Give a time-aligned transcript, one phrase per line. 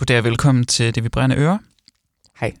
[0.00, 1.58] Goddag og velkommen til Det Vibrerende Øre.
[2.40, 2.52] Hej.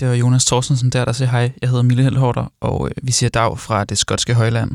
[0.00, 1.52] Det var Jonas Thorstensen der, der siger hej.
[1.62, 4.70] Jeg hedder Mille Helhorter, og øh, vi siger dag fra det skotske højland.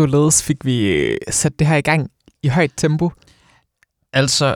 [0.00, 2.10] Således fik vi øh, sat det her i gang
[2.42, 3.10] i højt tempo.
[4.12, 4.54] Altså,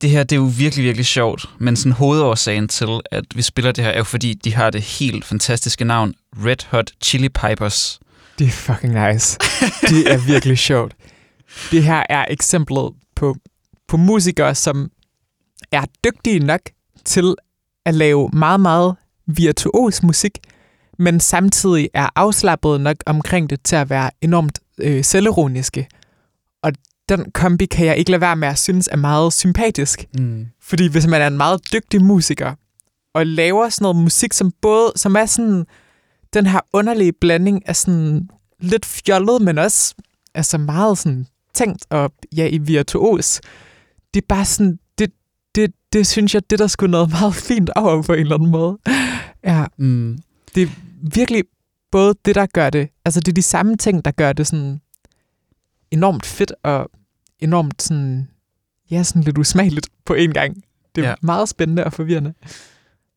[0.00, 3.72] det her det er jo virkelig, virkelig sjovt, men sådan hovedårsagen til, at vi spiller
[3.72, 6.14] det her, er jo fordi, de har det helt fantastiske navn,
[6.44, 8.00] Red Hot Chili Pipers.
[8.38, 9.38] Det er fucking nice.
[9.90, 10.94] det er virkelig sjovt.
[11.70, 13.36] Det her er eksemplet på,
[13.88, 14.90] på musikere, som
[15.72, 16.60] er dygtige nok
[17.04, 17.34] til
[17.86, 18.96] at lave meget, meget
[19.26, 20.38] virtuos musik,
[20.98, 25.88] men samtidig er afslappet nok omkring det til at være enormt øh, selvironiske.
[26.62, 26.72] Og
[27.08, 30.04] den kombi kan jeg ikke lade være med at synes er meget sympatisk.
[30.18, 30.46] Mm.
[30.62, 32.54] Fordi hvis man er en meget dygtig musiker,
[33.14, 35.66] og laver sådan noget musik, som både som er sådan
[36.34, 38.28] den her underlige blanding af sådan
[38.60, 39.94] lidt fjollet, men også
[40.34, 43.40] altså meget sådan tænkt og ja, i virtuos.
[44.14, 45.10] Det er bare sådan, det,
[45.54, 48.50] det, det synes jeg, det der skulle noget meget fint over på en eller anden
[48.50, 48.78] måde.
[49.44, 50.18] Ja, Mm.
[50.54, 50.68] Det er
[51.14, 51.44] virkelig
[51.90, 54.80] både det, der gør det, altså det er de samme ting, der gør det sådan
[55.90, 56.90] enormt fedt og
[57.40, 58.28] enormt sådan,
[58.90, 60.64] ja, sådan lidt usmageligt på en gang.
[60.94, 61.14] Det er Ja.
[61.22, 62.34] meget spændende og forvirrende.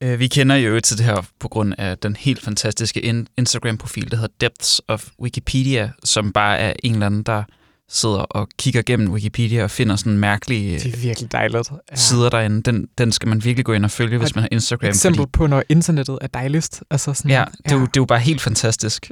[0.02, 4.12] Øh, Vi kender jo til det her på grund af den helt fantastiske in- Instagram-profil,
[4.12, 7.44] der hedder Depths of Wikipedia, som bare er en eller anden, der
[7.90, 11.72] sidder og kigger gennem Wikipedia og finder sådan mærkelige Det er virkelig dejligt.
[11.92, 11.96] Ja.
[11.96, 12.62] sider derinde.
[12.62, 14.88] Den, den skal man virkelig gå ind og følge, hvis Og man har Instagram.
[14.90, 16.84] Eksempel Fordi, på, når internettet er dejligst.
[16.90, 19.12] Altså sådan, ja, det, er jo, det er jo bare helt fantastisk.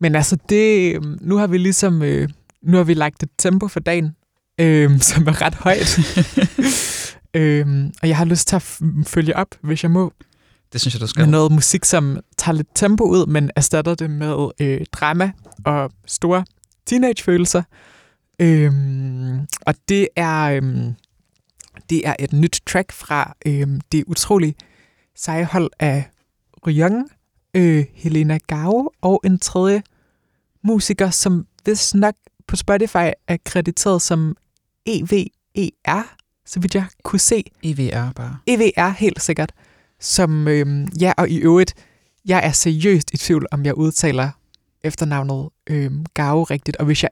[0.00, 2.28] Men altså, det, nu har vi ligesom, øh,
[2.62, 4.16] nu har vi lagt et tempo for dagen,
[4.60, 5.98] øh, som er ret højt.
[7.40, 7.66] øh,
[8.02, 8.62] og jeg har lyst til at
[9.06, 10.12] følge op, hvis jeg må,
[10.72, 11.28] Det synes jeg, du med skal.
[11.28, 15.30] noget musik, som tager lidt tempo ud, men erstatter det med øh, drama
[15.64, 16.44] og store
[16.86, 17.62] teenagefølelser.
[18.38, 20.94] Øhm, og det er, øhm,
[21.90, 24.54] det er et nyt track fra øhm, det utrolig
[25.16, 26.04] seje hold af
[26.66, 27.10] Ryong,
[27.54, 29.82] øh, Helena Gao og en tredje
[30.64, 32.14] musiker, som vist nok
[32.46, 34.36] på Spotify er krediteret som
[34.86, 36.16] EVER,
[36.46, 37.44] så vidt jeg kunne se.
[37.62, 38.38] EVR bare.
[38.46, 39.52] EVR helt sikkert.
[40.00, 41.74] Som, øhm, ja, og i øvrigt,
[42.24, 44.30] jeg er seriøst i tvivl, om jeg udtaler
[44.84, 47.10] efternavnet øhm, Gao rigtigt, og hvis jeg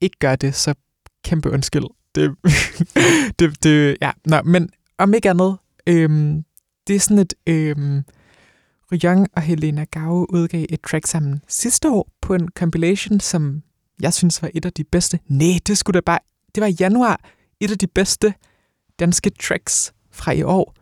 [0.00, 0.74] ikke gør det, så
[1.24, 1.84] kæmpe undskyld.
[2.14, 2.36] Det,
[3.38, 6.44] det, det, ja, nå, men om ikke andet, øhm,
[6.86, 8.04] det er sådan et, øhm,
[8.92, 13.62] Ryong og Helena Gao udgav et track sammen sidste år på en compilation, som
[14.00, 15.18] jeg synes var et af de bedste.
[15.26, 16.18] Nej, det skulle da bare,
[16.54, 17.20] det var i januar,
[17.60, 18.34] et af de bedste
[18.98, 20.74] danske tracks fra i år.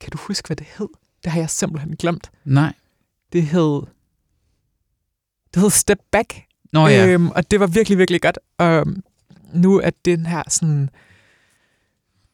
[0.00, 0.88] Kan du huske, hvad det hed?
[1.24, 2.30] Det har jeg simpelthen glemt.
[2.44, 2.72] Nej.
[3.32, 3.82] Det hed,
[5.54, 6.34] det hed Step Back,
[6.72, 7.06] Nå ja.
[7.06, 8.38] Øhm, og det var virkelig, virkelig godt.
[8.58, 8.86] Og
[9.52, 10.90] nu er den her sådan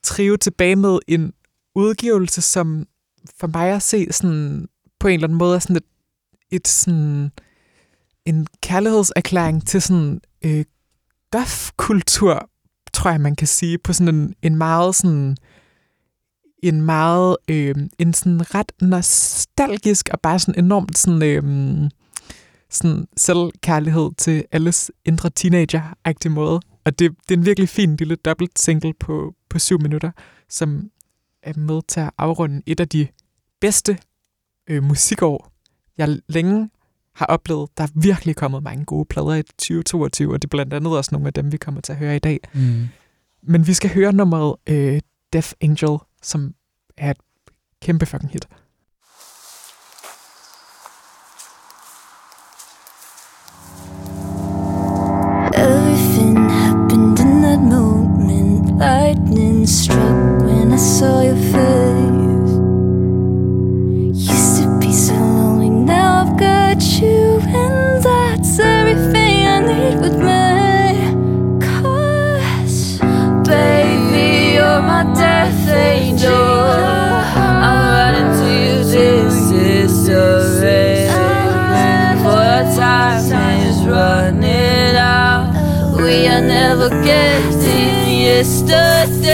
[0.03, 1.33] trio tilbage med en
[1.75, 2.87] udgivelse, som
[3.41, 4.69] for mig at se sådan,
[5.01, 5.85] på en eller anden måde er sådan et,
[6.51, 7.31] et sådan,
[8.25, 10.65] en kærlighedserklæring til sådan øh,
[11.31, 12.51] goth-kultur,
[12.93, 15.37] tror jeg, man kan sige, på sådan en, en meget sådan
[16.63, 21.91] en meget øh, en sådan ret nostalgisk og bare sådan enormt sådan øh,
[22.71, 26.61] sådan selvkærlighed til alles indre teenager-agtig måde.
[26.85, 30.11] Og det, det er en virkelig fin lille dobbelt single på, på syv minutter,
[30.49, 30.91] som
[31.43, 33.07] er med til at afrunde et af de
[33.61, 33.99] bedste
[34.71, 35.53] øh, musikår,
[35.99, 36.71] jeg længe
[37.15, 37.69] har oplevet.
[37.79, 41.09] Der er virkelig kommet mange gode plader i 2022, og det er blandt andet også
[41.13, 42.41] nogle af dem, vi kommer til at høre i dag.
[42.55, 42.89] Mm.
[43.43, 45.01] Men vi skal høre nummeret øh,
[45.33, 46.55] Death Angel, som
[46.97, 47.17] er et
[47.83, 48.49] kæmpe fucking hit.
[88.43, 89.30] sister.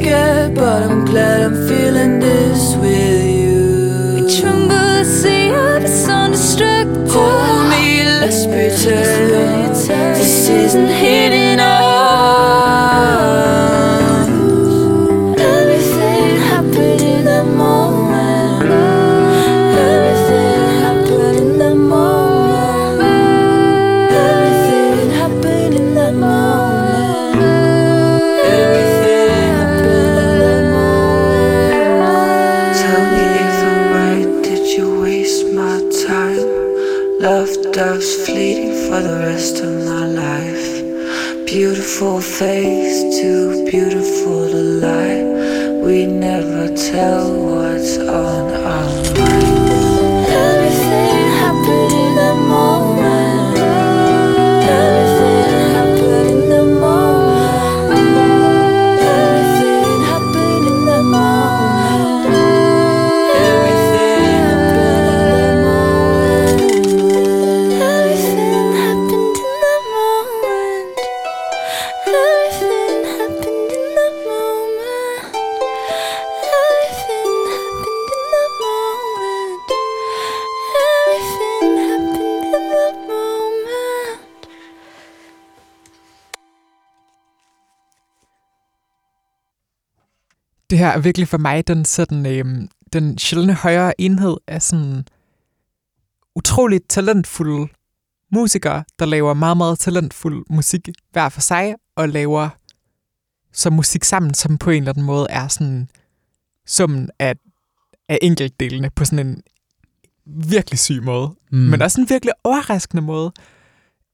[0.00, 1.69] Scared, but I'm glad I'm
[42.00, 45.22] Beautiful face, too beautiful to lie.
[45.84, 47.39] We never tell
[90.80, 95.04] her er virkelig for mig den sådan, øhm, den sjældne højere enhed af sådan
[96.34, 97.68] utroligt talentfulde
[98.32, 102.48] musikere, der laver meget, meget talentfuld musik hver for sig, og laver
[103.52, 105.88] så musik sammen, som på en eller anden måde er sådan
[106.66, 107.34] summen af,
[108.08, 109.42] af enkeltdelene på sådan en
[110.26, 111.34] virkelig syg måde.
[111.50, 111.58] Mm.
[111.58, 113.32] Men også en virkelig overraskende måde.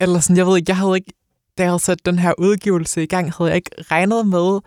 [0.01, 1.13] Eller sådan, jeg ved ikke, jeg havde ikke,
[1.59, 4.61] da jeg havde sat den her udgivelse i gang, havde jeg ikke regnet med,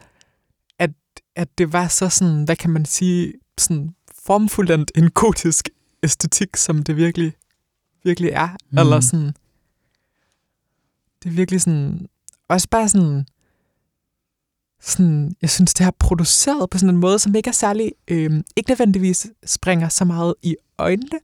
[1.36, 3.95] at, det var så sådan, hvad kan man sige, sådan
[4.25, 5.69] formfuldendt en gotisk
[6.03, 7.33] æstetik, som det virkelig,
[8.03, 8.50] virkelig er.
[8.69, 8.77] Mm.
[8.77, 9.33] Eller sådan,
[11.24, 12.07] det er virkelig sådan,
[12.48, 13.25] også bare sådan,
[14.81, 18.43] sådan, jeg synes, det har produceret på sådan en måde, som ikke er særlig, øh,
[18.55, 21.19] ikke nødvendigvis springer så meget i øjnene,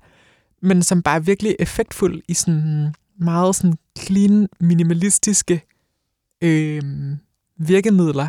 [0.61, 5.61] men som bare er virkelig effektfuld i sådan meget sådan clean, minimalistiske
[6.41, 6.81] øh,
[7.57, 8.27] virkemidler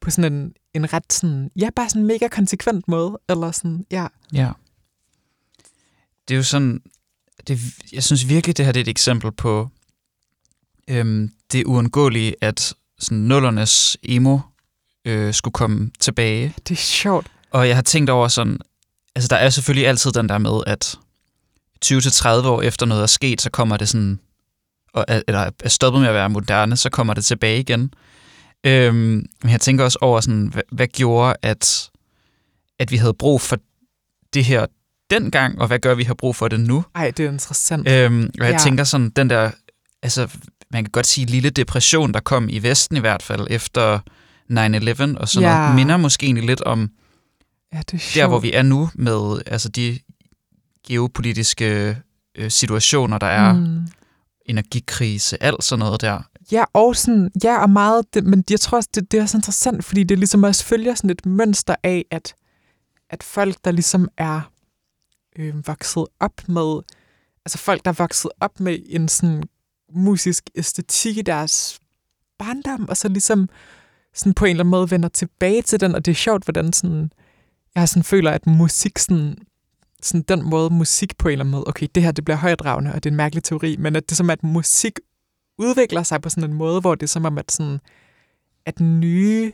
[0.00, 4.06] på sådan en, en ret sådan, ja, bare sådan mega konsekvent måde, eller sådan, ja.
[4.32, 4.50] Ja.
[6.28, 6.80] Det er jo sådan,
[7.46, 7.60] det,
[7.92, 9.68] jeg synes virkelig, det her det er et eksempel på
[10.88, 14.38] øhm, det uundgåelige, at sådan nullernes emo
[15.04, 16.54] øh, skulle komme tilbage.
[16.68, 17.26] Det er sjovt.
[17.50, 18.58] Og jeg har tænkt over sådan,
[19.14, 20.98] altså der er selvfølgelig altid den der med, at
[21.84, 24.20] 20-30 år efter noget er sket, så kommer det sådan,
[24.92, 27.94] og er, eller er stoppet med at være moderne, så kommer det tilbage igen.
[28.64, 31.90] Øhm, men jeg tænker også over sådan, hvad, hvad gjorde, at,
[32.78, 33.58] at vi havde brug for
[34.34, 34.66] det her
[35.10, 36.84] dengang, og hvad gør, vi har brug for det nu?
[36.94, 37.88] Ej, det er interessant.
[37.88, 38.58] Øhm, og jeg Ja.
[38.58, 39.50] tænker sådan, den der,
[40.02, 40.28] altså
[40.70, 43.98] man kan godt sige lille depression, der kom i Vesten i hvert fald, efter
[44.52, 45.58] 9-11 og sådan Ja.
[45.58, 46.90] noget, minder måske egentlig lidt om
[47.72, 48.22] ja, det er sjovt.
[48.22, 49.98] der, hvor vi er nu med altså de
[50.88, 51.96] geopolitiske
[52.34, 53.52] øh, situationer, der er.
[53.52, 53.86] Mm.
[54.48, 56.22] energikrise, alt sådan noget der.
[56.52, 59.38] Ja, og sådan, ja, og meget, det, men jeg tror også, det, det er så
[59.38, 62.34] interessant, fordi det ligesom også følger sådan et mønster af, at,
[63.10, 64.50] at folk, der ligesom er
[65.38, 66.82] øh, vokset op med,
[67.44, 69.42] altså folk, der er vokset op med en sådan
[69.94, 71.80] musisk æstetik i deres
[72.38, 73.48] barndom, og så ligesom
[74.14, 76.72] sådan på en eller anden måde vender tilbage til den, og det er sjovt, hvordan
[76.72, 77.10] sådan,
[77.74, 79.38] jeg sådan føler, at musik sådan,
[80.02, 82.92] sådan den måde musik på en eller anden måde, okay, det her det bliver højdragende,
[82.92, 84.98] og det er en mærkelig teori, men at det er som, at musik
[85.58, 87.80] udvikler sig på sådan en måde, hvor det er som om, at, sådan,
[88.66, 89.52] at nye,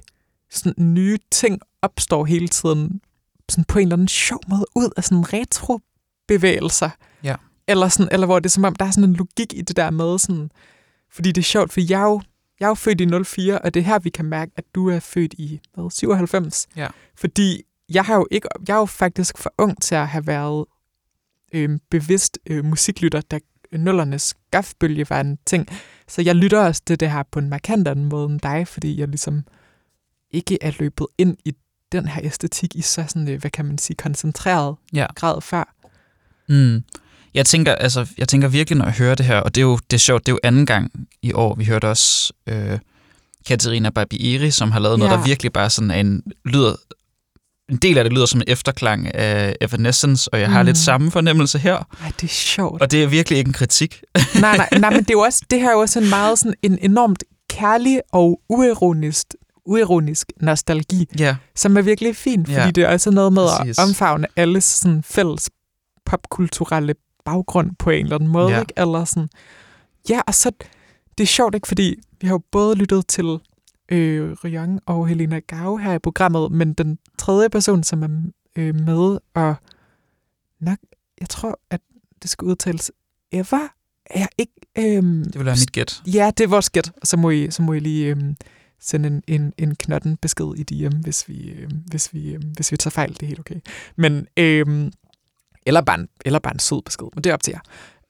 [0.50, 3.00] sådan nye ting opstår hele tiden
[3.49, 6.90] sådan på en eller anden sjov måde ud af sådan retrobevægelser.
[7.25, 7.37] Ja.
[7.68, 9.76] Eller, sådan, eller hvor det er som om, der er sådan en logik i det
[9.76, 10.50] der med, sådan,
[11.11, 12.23] fordi det er sjovt, for jeg er jo,
[12.61, 14.88] jeg er jo født i 04, og det er her, vi kan mærke, at du
[14.88, 16.68] er født i hvad, 97.
[16.76, 16.88] Ja.
[17.16, 20.64] Fordi jeg har jo ikke, jeg er jo faktisk for ung til at have været
[21.52, 23.38] øh, bevidst øh, musiklytter, da
[23.81, 25.67] nullernes gafbølge var en ting.
[26.09, 29.00] Så jeg lytter også til det her på en markant anden måde end dig, fordi
[29.00, 29.45] jeg ligesom
[30.31, 31.52] ikke er løbet ind i
[31.93, 35.07] den her æstetik i så sådan, øh, hvad kan man sige, koncentreret Ja.
[35.14, 35.75] grad før.
[36.49, 36.85] Mm.
[37.35, 39.76] Jeg tænker, altså, jeg tænker virkelig, når jeg hører det her, og det er jo
[39.91, 42.79] det er sjovt, det er jo anden gang i år, vi hørte også øh,
[43.47, 45.17] Katerina Barbieri, som har lavet noget, Ja.
[45.17, 46.75] der virkelig bare sådan en lyder,
[47.73, 50.67] en del af det lyder som en efterklang af Evanescence, og jeg har Mm.
[50.67, 52.83] lidt samme fornemmelse her, Ej, det er sjovt.
[52.83, 54.02] og det er virkelig ikke en kritik.
[54.41, 56.38] nej, nej, nej, men det er jo også, det her er jo også en meget
[56.38, 59.26] sådan en enormt kærlig og uironisk,
[59.67, 63.79] uironisk nostalgi, Ja, som er virkelig fin, fordi Ja, det er også noget med præcis.
[63.79, 65.50] at omfavne alles sådan fælles
[66.07, 68.61] popkulturelle baggrund på en eller anden måde, Ja.
[68.61, 68.73] ikke?
[68.76, 69.29] Eller sådan.
[70.09, 70.50] Ja, og så,
[71.19, 71.69] det er sjovt, ikke?
[71.69, 73.38] Fordi vi har jo både lyttet til
[73.92, 78.08] øh, Ryan og Helena Gau her i programmet, men den tredje person, som er
[78.56, 79.54] øh, med, og
[80.61, 80.78] nok,
[81.20, 81.80] jeg tror, at
[82.22, 82.92] det skal udtales
[83.32, 83.68] Eva,
[84.06, 84.52] er ikke...
[84.78, 86.02] Øh, det vil være mit gæt.
[86.06, 86.92] Ja, det er vores gæt.
[87.04, 88.37] Så må I, så må I lige øhm,
[88.80, 92.72] sende en, en, en knotten besked i DM, hvis vi, øhm, hvis, vi, øhm, hvis
[92.72, 93.12] vi tager fejl.
[93.12, 93.61] Det er helt okay.
[93.96, 94.92] Men, øhm,
[95.66, 97.61] eller, bare en, eller bare en sød besked, men det er op til jer.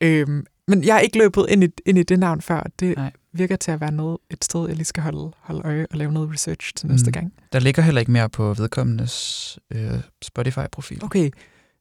[0.00, 2.66] Øhm, men jeg er ikke løbet ind i, ind i det navn før.
[2.80, 3.12] Det Nej.
[3.32, 6.12] Virker til at være noget, et sted, jeg lige skal holde, holde øje og lave
[6.12, 7.12] noget research til næste Mm.
[7.12, 7.32] gang.
[7.52, 11.04] Der ligger heller ikke mere på vedkommendes øh, Spotify-profil.
[11.04, 11.30] Okay.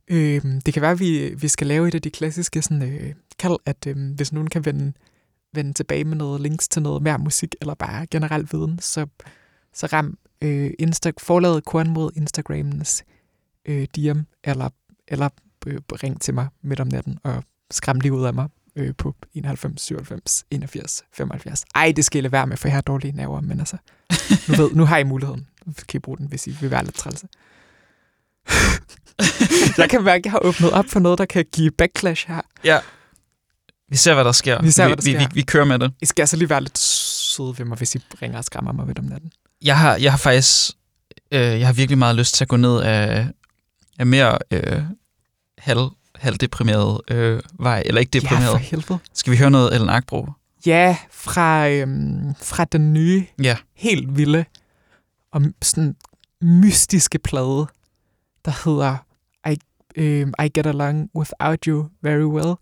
[0.07, 3.13] Øhm, det kan være, at vi, vi skal lave et af de klassiske sådan, øh,
[3.39, 4.93] kald, at øhm, hvis nogen kan vende,
[5.53, 9.05] vende tilbage med noget links til noget mere musik, eller bare generel viden, så,
[9.73, 13.03] så ram øh, Insta, forladet korn mod Instagramens
[13.65, 14.69] øh, DM, eller,
[15.07, 15.29] eller
[15.67, 19.15] øh, ring til mig midt om natten og skræm lige ud af mig øh, på
[19.33, 21.65] 91, 97, 81, 75.
[21.75, 23.77] Ej, det skal I lade være med, for jeg har dårlige nerver, men altså,
[24.47, 25.47] nu, ved, nu har I muligheden.
[25.65, 27.27] Nu kan I bruge den, hvis I vil være lidt trælse.
[29.77, 32.41] jeg kan mærke, at jeg har åbnet op for noget, der kan give backlash her.
[32.63, 32.79] Ja.
[33.89, 34.61] Vi ser, hvad der sker.
[34.61, 35.19] Vi ser, vi, hvad der vi, sker.
[35.19, 35.93] vi, vi kører med det.
[36.01, 38.87] I skal altså lige være lidt søde ved mig, hvis I ringer og skræmmer mig
[38.87, 39.31] midt om natten.
[39.61, 40.71] Jeg har, jeg har faktisk
[41.31, 43.27] øh, jeg har virkelig meget lyst til at gå ned af,
[43.99, 44.81] af mere øh,
[45.57, 45.79] halv,
[46.21, 48.49] halvdeprimeret øh, vej, eller ikke Ja, deprimeret.
[48.51, 48.99] for helvede.
[49.13, 50.27] Skal vi høre noget Ellen Akbro?
[50.65, 53.57] Ja, fra, øhm, fra den nye, Ja.
[53.75, 54.45] helt vilde
[55.31, 55.95] og sådan
[56.41, 57.67] mystiske plade,
[58.45, 58.97] der hedder
[59.51, 59.57] I,
[59.95, 62.53] øhm, I Get Along Without You Very Well,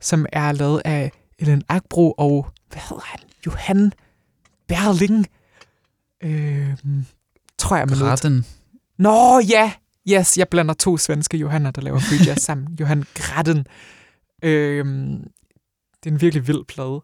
[0.00, 3.92] som er lavet af Ellen Akbro og, hvad hedder han, Johan
[4.68, 5.26] Berling,
[6.22, 7.06] øhm,
[7.58, 7.98] tror jeg, man.
[7.98, 8.46] Graden.
[8.98, 9.72] Nå ja,
[10.08, 12.74] yes, jeg blander to svenske Johanner, der laver free jazz sammen.
[12.80, 13.66] Johan Graden.
[14.42, 15.30] Øhm,
[16.04, 17.02] det er en virkelig vild plade.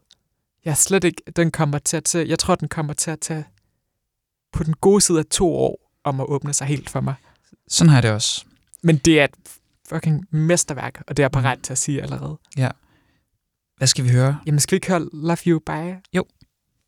[0.64, 3.20] Jeg er slet ikke, den kommer til at tage, jeg tror, den kommer til at
[3.20, 3.44] tage
[4.52, 7.14] på den gode side af to år om at åbne sig helt for mig.
[7.68, 8.44] Sådan har jeg det også.
[8.82, 9.34] Men det er et
[9.88, 12.38] fucking mesterværk, og det er jeg parat til at sige allerede.
[13.76, 14.38] Hvad skal vi høre?
[14.46, 15.94] Jamen, skal vi ikke høre Love You By?
[16.12, 16.24] Jo.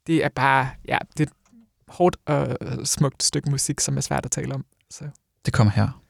[0.06, 1.36] Det er bare, ja, det er et
[1.88, 4.64] hårdt og smukt stykke musik, som er svært at tale om.
[4.90, 5.04] Så.
[5.46, 6.03] Det kommer her.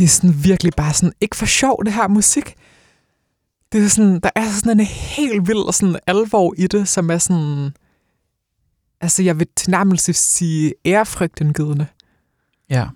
[0.00, 2.54] Det er sådan virkelig bare sådan, ikke for sjov, det her musik.
[3.72, 7.18] Det er sådan, der er sådan en helt vild sådan alvor i det, som er
[7.18, 7.70] sådan,
[9.00, 11.86] altså jeg vil tilnærmelse sige ærefrygtindgydende.
[12.70, 12.88] Ja,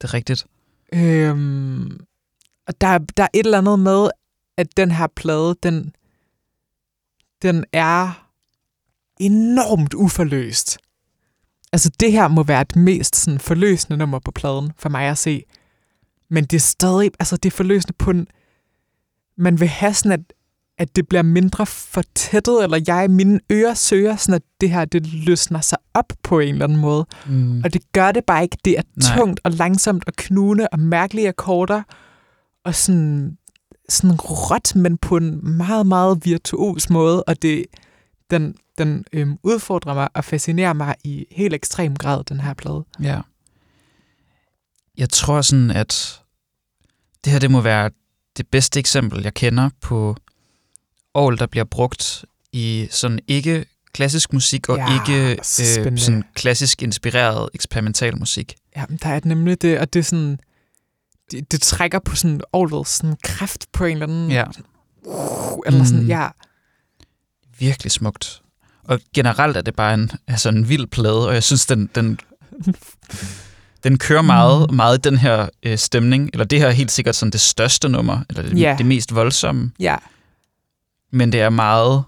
[0.00, 0.46] det er rigtigt.
[0.92, 2.00] Øhm,
[2.66, 4.08] og der, der er et eller andet med,
[4.56, 5.94] at den her plade, den,
[7.42, 8.28] den er
[9.20, 10.78] enormt uforløst.
[11.72, 15.18] Altså det her må være det mest sådan, forløsende nummer på pladen, for mig at
[15.18, 15.44] se.
[16.30, 18.26] Men det er stadig, altså det er forløsende på en,
[19.36, 20.32] man vil have sådan, at,
[20.78, 24.84] at det bliver mindre fortættet, eller jeg i mine ører søger, sådan at det her,
[24.84, 27.06] det løsner sig op på en eller anden måde.
[27.26, 27.60] Mm.
[27.64, 28.56] Og det gør det bare ikke.
[28.64, 29.16] Det er Nej.
[29.16, 31.82] tungt og langsomt og knugende og mærkelige akkorder.
[32.64, 33.38] Og sådan,
[33.88, 37.24] sådan råt, men på en meget, meget virtuos måde.
[37.24, 37.66] Og det,
[38.30, 42.84] den, den øhm, udfordrer mig og fascinerer mig i helt ekstrem grad, den her plade.
[43.02, 43.20] Ja.
[44.98, 46.20] Jeg tror sådan, at
[47.24, 47.90] det her det må være
[48.36, 50.16] det bedste eksempel, jeg kender på
[51.14, 56.24] ål, der bliver brugt i sådan ikke klassisk musik og Ja, ikke så øh, sådan
[56.34, 58.54] klassisk inspireret eksperimental musik.
[58.76, 60.38] Ja, men der er nemlig det, og det er sådan...
[61.30, 64.30] Det, det trækker på sådan årets sådan kraft på en eller anden...
[64.30, 64.44] Ja,
[65.06, 66.08] Uh, eller sådan, Mm.
[66.08, 66.28] ja.
[67.58, 68.42] virkelig smukt.
[68.84, 72.18] Og generelt er det bare en, altså en vild plade, og jeg synes, den, den,
[73.84, 74.76] den kører meget, Mm.
[74.76, 76.30] meget den her øh, stemning.
[76.32, 78.74] Eller det her er helt sikkert sådan det største nummer, eller det, Ja.
[78.78, 79.70] det mest voldsomme.
[79.78, 79.96] Ja.
[81.12, 82.04] Men det er meget,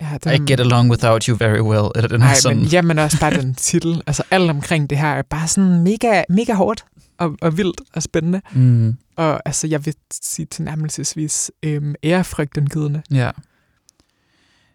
[0.00, 1.86] ja I get along without you very well.
[1.94, 4.02] Eller den Nej, sådan, men jamen også bare den titel.
[4.06, 6.84] Altså alt omkring det her er bare sådan mega, mega hårdt
[7.18, 8.40] og, og vildt og spændende.
[8.52, 13.02] mm, Og altså, jeg vil sige tilnærmelsesvis øhm, ærefrygtindgydende.
[13.10, 13.30] ja.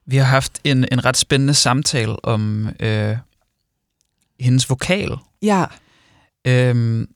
[0.06, 3.18] Vi har haft en, en ret spændende samtale om øh,
[4.40, 5.12] hendes vokal.
[5.42, 5.66] Ja,
[6.48, 7.08] Øhm,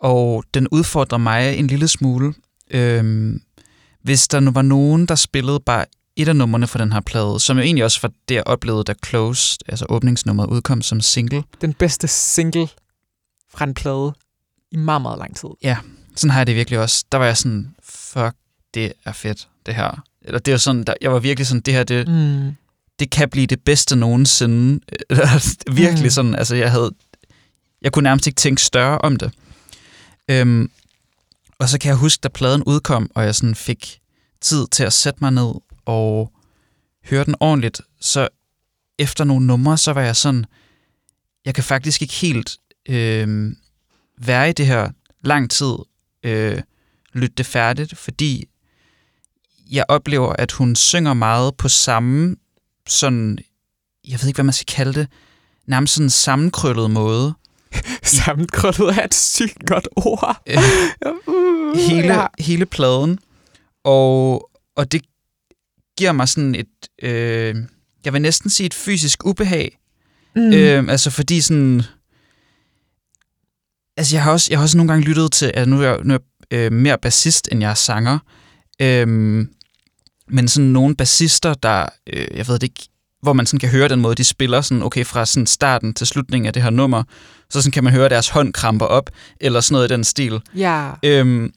[0.00, 2.34] og den udfordrer mig en lille smule.
[2.70, 3.40] Øhm,
[4.02, 5.84] hvis der nu var nogen, der spillede bare
[6.16, 8.84] et af numrene fra den her plade, som jo egentlig også var det, jeg oplevede,
[8.84, 11.42] da Closed, altså åbningsnummeret, udkom som single.
[11.60, 12.68] den bedste single
[13.54, 14.12] fra en plade
[14.70, 15.48] i meget, meget lang tid.
[16.16, 17.04] Sådan har jeg det virkelig også.
[17.12, 18.34] Der var jeg sådan, fuck,
[18.74, 20.02] det er fedt, det her.
[20.22, 22.52] Eller det var sådan, der, jeg var virkelig sådan, det her, det, Mm.
[22.98, 24.80] det kan blive det bedste nogensinde.
[25.72, 26.10] Virkelig Mm.
[26.10, 26.90] sådan, altså jeg havde,
[27.84, 29.32] jeg kunne nærmest ikke tænke større om det.
[30.30, 30.70] Øhm,
[31.58, 34.00] og så kan jeg huske, da pladen udkom, og jeg sådan fik
[34.40, 36.32] tid til at sætte mig ned og
[37.04, 38.28] høre den ordentligt, så
[38.98, 40.44] efter nogle numre, så var jeg sådan,
[41.44, 43.52] jeg kan faktisk ikke helt øh,
[44.18, 45.74] være i det her lang tid,
[46.22, 46.62] øh,
[47.12, 48.48] lytte det færdigt, fordi
[49.70, 52.36] jeg oplever, at hun synger meget på samme
[52.88, 53.38] sådan,
[54.08, 55.08] jeg ved ikke, hvad man skal kalde det,
[55.66, 57.34] nærmest sådan sammenkrøllet måde.
[58.02, 60.42] Sammenkrøllet er et sygt godt ord.
[60.46, 60.58] Øh,
[61.26, 62.26] Uh, hele, ja.
[62.38, 63.18] hele pladen.
[63.84, 65.02] Og, og det
[65.98, 66.66] giver mig sådan et,
[67.02, 67.56] øh,
[68.04, 69.78] jeg vil næsten sige et fysisk ubehag.
[70.36, 70.52] Mm.
[70.52, 71.82] Øh, altså fordi sådan,
[73.96, 75.98] altså jeg har også, jeg har også nogle gange lyttet til, at nu er jeg,
[76.04, 76.18] nu er
[76.50, 78.18] jeg øh, mere bassist, end jeg er sanger.
[78.82, 79.48] Øhm,
[80.28, 82.88] men sådan nogle bassister, der, øh, jeg ved det ikke,
[83.24, 86.06] hvor man sådan kan høre den måde, de spiller sådan, okay, fra sådan starten til
[86.06, 87.02] slutningen af det her nummer,
[87.50, 89.10] så sådan kan man høre deres hånd kramper op,
[89.40, 90.40] eller sådan noget i den stil.
[90.56, 90.90] ja.
[91.02, 91.52] Øhm,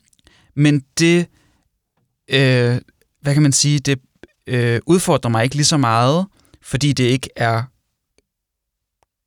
[0.56, 1.28] men det,
[2.30, 2.78] øh,
[3.22, 4.00] hvad kan man sige, det
[4.48, 6.26] øh, udfordrer mig ikke lige så meget,
[6.62, 7.64] fordi det ikke er,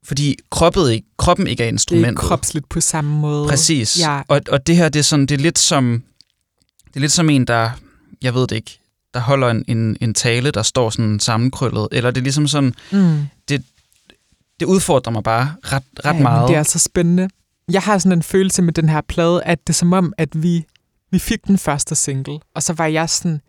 [0.06, 2.18] fordi kroppet ikke, kroppen ikke er Det er instrumentet.
[2.18, 3.48] kropsligt på samme måde.
[3.48, 4.00] Præcis.
[4.00, 4.22] Ja.
[4.28, 6.02] Og, og det her, det er sådan, det er lidt som,
[6.88, 7.70] det er lidt som en, der,
[8.22, 8.79] jeg ved det ikke,
[9.14, 12.74] der holder en, en, en tale, der står sådan sammenkrøllet, eller det er ligesom sådan,
[12.92, 13.22] Mm.
[14.60, 16.48] det udfordrer mig bare ret, ret ja, meget.
[16.48, 17.28] Det er altså spændende.
[17.72, 20.42] Jeg har sådan en følelse med den her plade, at det er som om, at
[20.42, 20.64] vi,
[21.10, 23.40] vi fik den første single, og så var jeg sådan,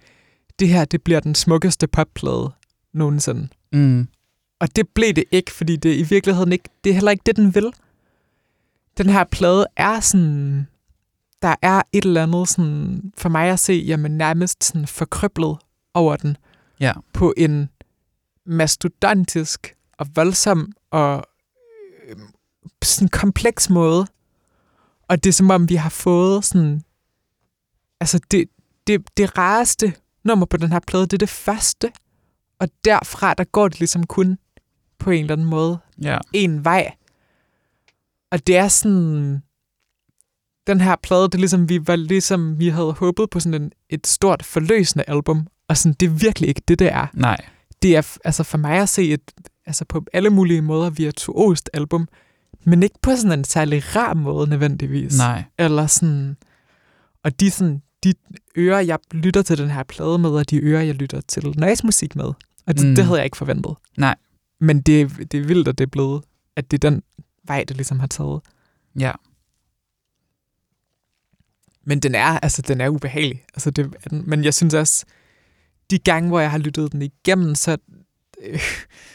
[0.59, 2.51] det her, det bliver den smukkeste popplade
[2.93, 3.47] nogensinde.
[3.71, 4.07] mm,
[4.59, 7.35] Og det blev det ikke, fordi det i virkeligheden ikke, det er heller ikke det,
[7.35, 7.71] den vil.
[8.97, 10.67] Den her plade er sådan,
[11.41, 15.57] der er et eller andet sådan, for mig at se, jamen nærmest sådan forkryblet
[15.93, 16.37] over den.
[16.79, 16.93] Ja.
[17.13, 17.69] På en
[18.45, 21.23] mastodontisk og voldsom og
[22.07, 22.15] øh,
[22.83, 24.07] sådan kompleks måde.
[25.07, 26.81] Og det er som om, vi har fået sådan,
[27.99, 28.49] altså det,
[28.87, 31.91] det, det rareste nummer på den her plade, det er det første.
[32.59, 34.37] Og derfra, der går det ligesom kun
[34.99, 36.17] på en eller anden måde ja.
[36.33, 36.93] en vej.
[38.31, 39.43] Og det er sådan...
[40.67, 43.71] Den her plade, det er ligesom, vi var ligesom, vi havde håbet på sådan en,
[43.89, 45.47] et stort forløsende album.
[45.67, 47.07] Og sådan, det er virkelig ikke det, det er.
[47.13, 47.37] Nej.
[47.81, 49.31] Det er altså for mig at se et,
[49.65, 52.07] altså på alle mulige måder virtuost album,
[52.63, 55.17] Men ikke på sådan en særlig rar måde nødvendigvis.
[55.17, 55.43] Nej.
[55.57, 56.37] Eller sådan...
[57.23, 58.13] Og de, sådan, de
[58.57, 61.85] ører, jeg lytter til den her plade med, og de ører, jeg lytter til nice
[61.85, 62.25] musik med.
[62.67, 62.95] Og det, mm.
[62.95, 63.75] det havde jeg ikke forventet.
[63.97, 64.15] Nej.
[64.59, 66.23] Men det, det er vildt, at det er blevet,
[66.55, 67.03] at det er den
[67.43, 68.41] vej, det ligesom har taget.
[68.99, 69.11] Ja.
[71.83, 73.43] Men den er, altså, den er ubehagelig.
[73.53, 74.23] Altså, det er den.
[74.29, 75.05] Men jeg synes også,
[75.91, 77.77] de gange, hvor jeg har lyttet den igennem, så
[78.43, 78.59] øh,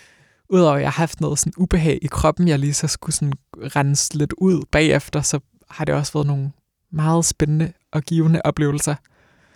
[0.55, 3.33] udover at jeg har haft noget sådan ubehag i kroppen, jeg lige så skulle sådan
[3.57, 6.52] rense lidt ud bagefter, så har det også været nogle
[6.92, 8.94] meget spændende og givende oplevelser.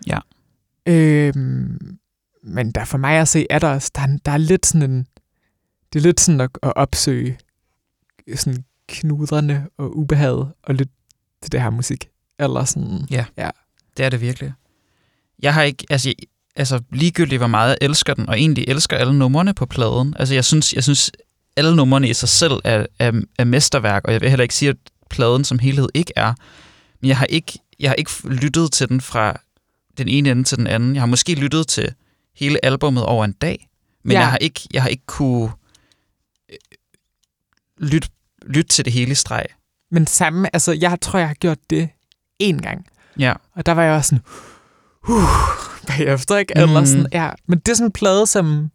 [0.07, 0.19] Ja.
[0.87, 1.99] Øhm,
[2.43, 4.91] men der for mig at se, er der også, der, er- der er lidt sådan
[4.91, 5.07] en,
[5.93, 7.39] det er lidt sådan at, at opsøge
[8.35, 10.89] sådan knudrende og ubehaget og lidt
[11.43, 12.09] til det her musik.
[12.41, 13.07] Eller sådan,
[13.97, 14.53] Det er det virkelig.
[15.43, 16.13] Jeg har ikke, altså,
[16.57, 20.15] altså ligegyldigt hvor meget jeg elsker den, og egentlig elsker alle numrene på pladen.
[20.19, 21.11] Altså jeg synes, jeg synes
[21.57, 24.69] alle numrene i sig selv er, er, er mesterværk, og jeg vil heller ikke sige,
[24.69, 24.77] at
[25.11, 26.35] pladen som helhed ikke er.
[27.01, 29.41] Men jeg har ikke, jeg har ikke lyttet til den fra
[29.99, 30.95] den ene ende til den anden.
[30.95, 31.95] Jeg har måske lyttet til
[32.37, 33.69] hele albummet over en dag,
[34.05, 34.19] men Ja.
[34.19, 35.51] jeg har ikke, jeg har ikke kunne
[36.51, 36.57] øh,
[37.79, 38.09] lytte,
[38.47, 39.47] lytte til det hele streg.
[39.91, 41.89] Men samme, altså jeg tror, jeg har gjort det
[42.43, 42.87] én gang.
[43.19, 43.33] Ja.
[43.55, 44.25] Og der var jeg også sådan,
[45.09, 45.23] uh,
[45.87, 46.53] bagefter, ikke?
[46.57, 46.63] Mhm.
[46.63, 47.31] Eller sådan, ja.
[47.47, 48.71] Men det er sådan en plade, som,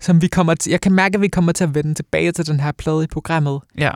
[0.00, 2.46] som vi kommer til, jeg kan mærke, at vi kommer til at vende tilbage til
[2.46, 3.60] den her plade i programmet.
[3.78, 3.90] Ja.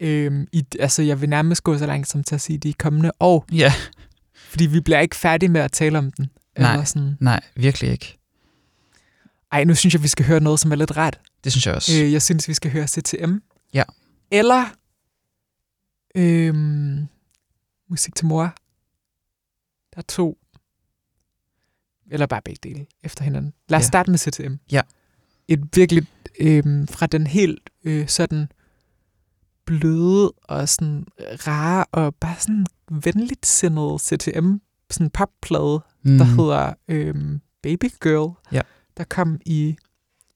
[0.00, 3.10] Øhm, i, altså, jeg vil nærmest gå så langt som til at sige de kommende
[3.20, 3.72] år, Ja.
[4.34, 6.30] fordi vi bliver ikke færdige med at tale om den.
[6.58, 6.72] Nej.
[6.72, 7.16] Eller sådan.
[7.20, 8.18] Nej, virkelig ikke.
[9.52, 11.20] Ej, nu synes jeg, vi skal høre noget, som er lidt ret.
[11.44, 12.02] Det synes jeg også.
[12.02, 13.34] Øh, jeg synes, vi skal høre CTM.
[13.74, 13.82] Ja.
[14.30, 14.64] Eller
[16.14, 17.08] øhm,
[17.90, 18.42] musik til mor.
[19.94, 20.38] Der er to.
[22.10, 23.52] Eller bare begge dele efter hinanden.
[23.68, 23.86] Lad os Ja.
[23.86, 24.54] starte med CTM.
[24.72, 24.82] Ja.
[25.48, 26.06] Et virkelig
[26.40, 28.48] øhm, fra den helt øh, sådan
[29.64, 34.54] bløde og sådan rare og bare sådan venligt sindede CTM
[34.90, 36.18] sådan popplade mm.
[36.18, 38.60] der hedder øhm, Baby Girl, Ja.
[38.96, 39.76] der kom i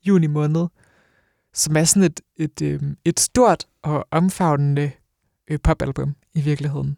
[0.06, 0.66] juni måned,
[1.54, 4.90] som er sådan et, et, øhm, et stort og omfavnende
[5.48, 6.96] øh, popalbum i virkeligheden.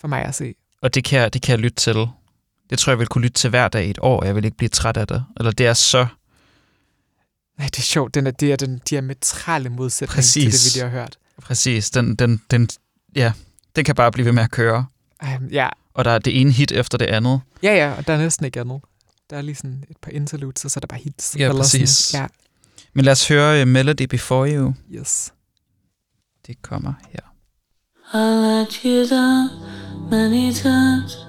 [0.00, 0.54] For mig at se.
[0.82, 2.06] Og det kan, jeg, det kan jeg lytte til.
[2.70, 4.34] Det tror jeg, jeg vil kunne lytte til hver dag i et år, og jeg
[4.34, 5.24] vil ikke blive træt af det.
[5.36, 6.06] Eller det er så...
[7.58, 8.14] Nej, det er sjovt.
[8.14, 10.32] Den er, det er den diametrale modsætning Præcis.
[10.32, 11.18] til det, vi lige har hørt.
[11.42, 11.90] Præcis.
[11.90, 12.68] Den, den, den,
[13.14, 13.32] ja,
[13.76, 14.86] den kan bare blive ved med at køre.
[15.22, 15.68] Um, ja.
[15.94, 17.40] Og der er det ene hit efter det andet.
[17.62, 18.80] ja, ja, og der er næsten ikke andet.
[19.30, 21.36] Der er lige sådan et par interludes, og så er der bare hits.
[21.38, 21.90] Ja, eller præcis.
[21.90, 22.28] Sådan.
[22.92, 24.74] Men lad os høre uh, Melody Before You.
[24.92, 25.32] Ja, yes.
[26.46, 27.20] Det kommer her.
[28.14, 29.75] I let you down
[30.10, 31.24] many times.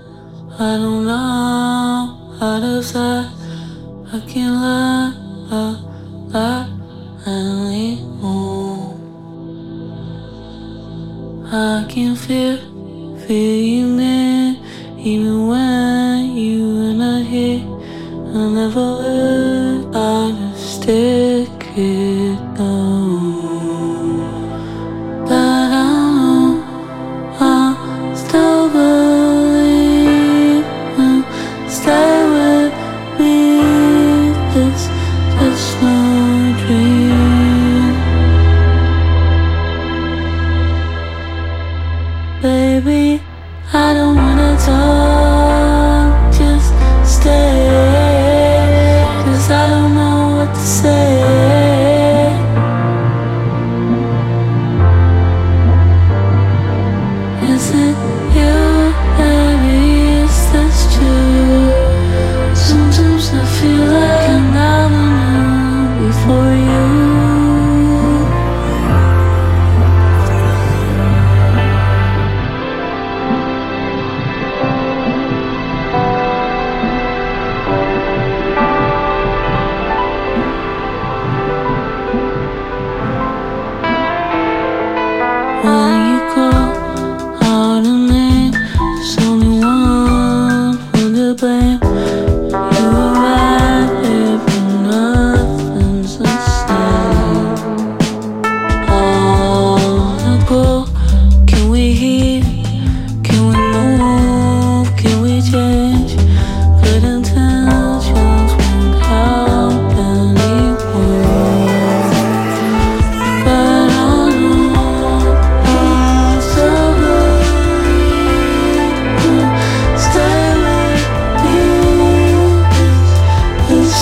[0.60, 3.26] I don't know how to say
[4.14, 5.14] I can't lie,
[5.50, 5.80] lie,
[6.34, 6.68] lie
[7.28, 8.96] anymore.
[11.52, 12.58] I can feel,
[13.26, 14.56] feel you near,
[15.00, 17.64] even when you are not here.
[18.34, 22.27] I never would understand it,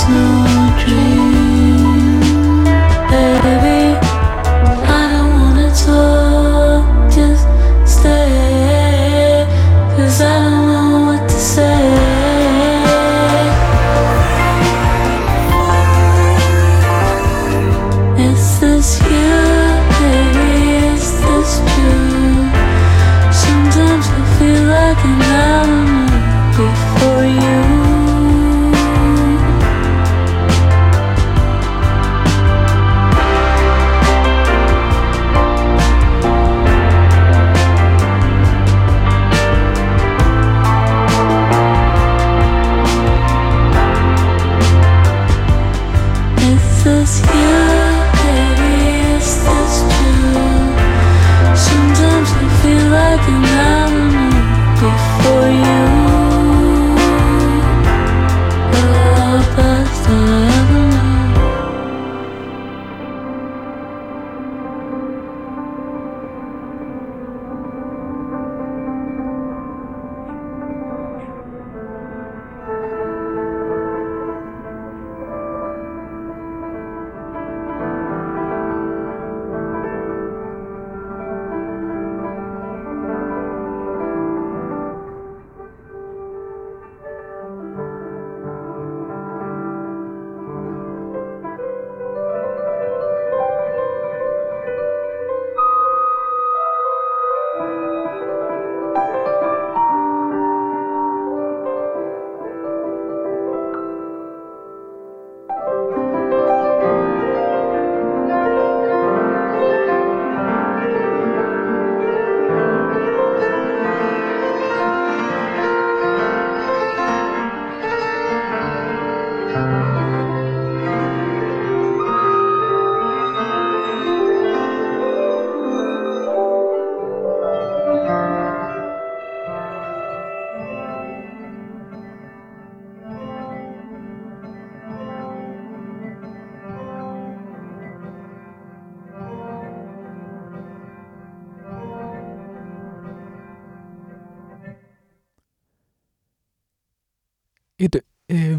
[0.10, 1.25] no dream.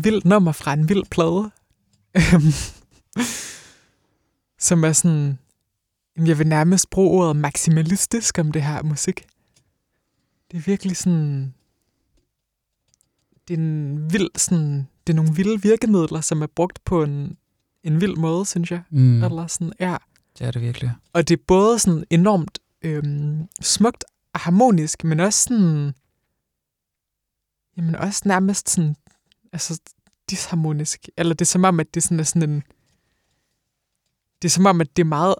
[0.07, 1.51] Vildt nummer fra en vild plade,
[2.17, 2.53] Øhm,
[4.59, 5.39] som er sådan,
[6.17, 9.27] jeg vil nærmest bruge ordet maksimalistisk om det her musik.
[10.51, 11.55] Det er virkelig sådan,
[13.49, 17.37] det er en vild, sådan, det er nogle vilde virkemidler, som er brugt på en,
[17.83, 18.83] en vild måde, synes jeg.
[18.91, 19.25] Mm.
[19.25, 19.97] Eller sådan, ja.
[20.39, 20.93] Det er det virkelig.
[21.13, 25.93] Og det er både sådan enormt øhm, smukt og harmonisk, men også sådan,
[27.77, 28.97] jamen også nærmest sådan,
[29.53, 29.81] altså
[30.31, 31.09] disharmonisk.
[31.17, 32.63] Eller det er som om, at det sådan er sådan en,
[34.43, 35.35] det er som om, at det er meget,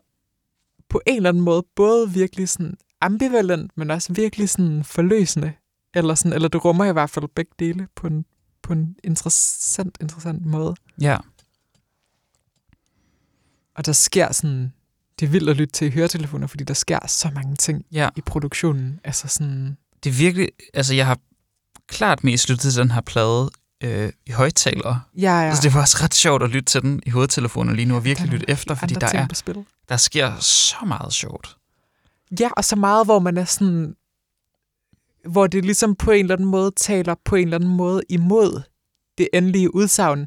[0.89, 5.53] på en eller anden måde, både virkelig sådan ambivalent, men også virkelig sådan forløsende.
[5.95, 8.25] Eller, sådan, eller det rummer i hvert fald begge dele på en,
[8.63, 10.75] på en interessant, interessant måde.
[11.01, 11.17] Ja.
[13.75, 14.73] Og der sker sådan,
[15.21, 18.09] det er vildt at lytte til i høretelefoner, fordi der sker så mange ting Ja.
[18.17, 19.01] i produktionen.
[19.05, 20.49] Altså sådan, Det er virkelig...
[20.75, 21.19] Altså, jeg har
[21.87, 23.51] klart mest lyttet til den her plade
[23.85, 25.01] øh, i højtalere.
[25.17, 25.41] ja, Ja.
[25.41, 25.49] ja.
[25.49, 28.05] Altså, det var også ret sjovt at lytte til den i hovedtelefoner lige nu, og
[28.05, 29.27] virkelig lytte efter, fordi der, er,
[29.89, 31.57] der sker så meget sjovt.
[32.41, 33.97] Ja, og så meget, hvor man er sådan,
[35.29, 38.63] hvor det ligesom på en eller anden måde taler på en eller anden måde imod
[39.19, 40.27] det endelige udsagn,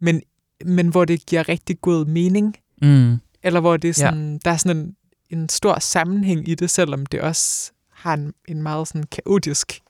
[0.00, 0.22] men,
[0.64, 3.18] men hvor det giver rigtig god mening, Mm.
[3.42, 4.38] eller hvor det er sådan, ja.
[4.44, 4.96] der er sådan en,
[5.30, 9.80] en stor sammenhæng i det, selvom det også har en, en meget sådan kaotisk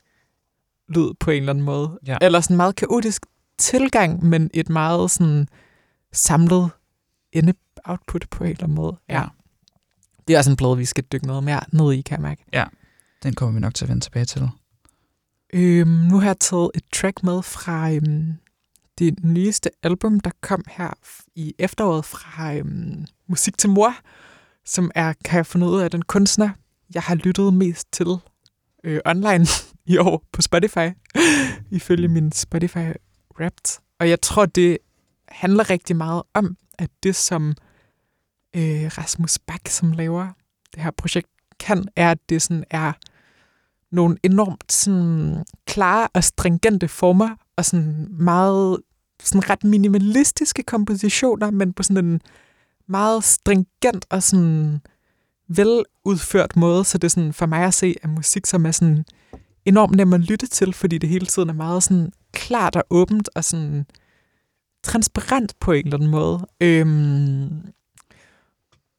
[0.89, 1.99] lyd på en eller anden måde.
[2.07, 2.17] Ja.
[2.21, 3.25] Eller sådan en meget kaotisk
[3.57, 5.47] tilgang, men et meget sådan
[6.13, 6.69] samlet
[7.31, 8.97] ende-output på en eller anden måde.
[9.09, 9.23] Ja.
[10.27, 12.45] Det er også en plade, vi skal dykke noget mere ned i, kan jeg mærke.
[13.23, 14.49] Den kommer vi nok til at vende tilbage til.
[15.53, 18.33] Øhm, nu har jeg taget et track med fra øhm,
[18.99, 20.89] det nyeste album, der kom her
[21.35, 23.95] i efteråret fra øhm, Musik til Mor,
[24.65, 26.49] som er, kan jeg finde ud af, den kunstner,
[26.93, 28.07] jeg har lyttet mest til
[28.85, 29.45] øh, online
[29.93, 30.89] i år på Spotify,
[31.71, 32.91] ifølge min Spotify
[33.39, 33.81] Wrapped.
[33.99, 34.77] Og jeg tror, det
[35.27, 37.53] handler rigtig meget om, at det som
[38.55, 40.27] øh, Rasmus Bak, som laver
[40.75, 41.27] det her projekt,
[41.59, 42.93] kan, er, at det sådan er
[43.91, 48.79] nogle enormt sådan, klare og stringente former, og sådan meget
[49.23, 52.21] sådan ret minimalistiske kompositioner, men på sådan en
[52.87, 54.81] meget stringent og sådan
[55.47, 59.05] veludført måde, så det er sådan for mig at se at musik, som er sådan
[59.65, 63.29] enormt nem at lytte til, fordi det hele tiden er meget sådan klart og åbent
[63.35, 63.85] og sådan
[64.83, 66.47] transparent på en eller anden måde.
[66.61, 67.73] Øhm,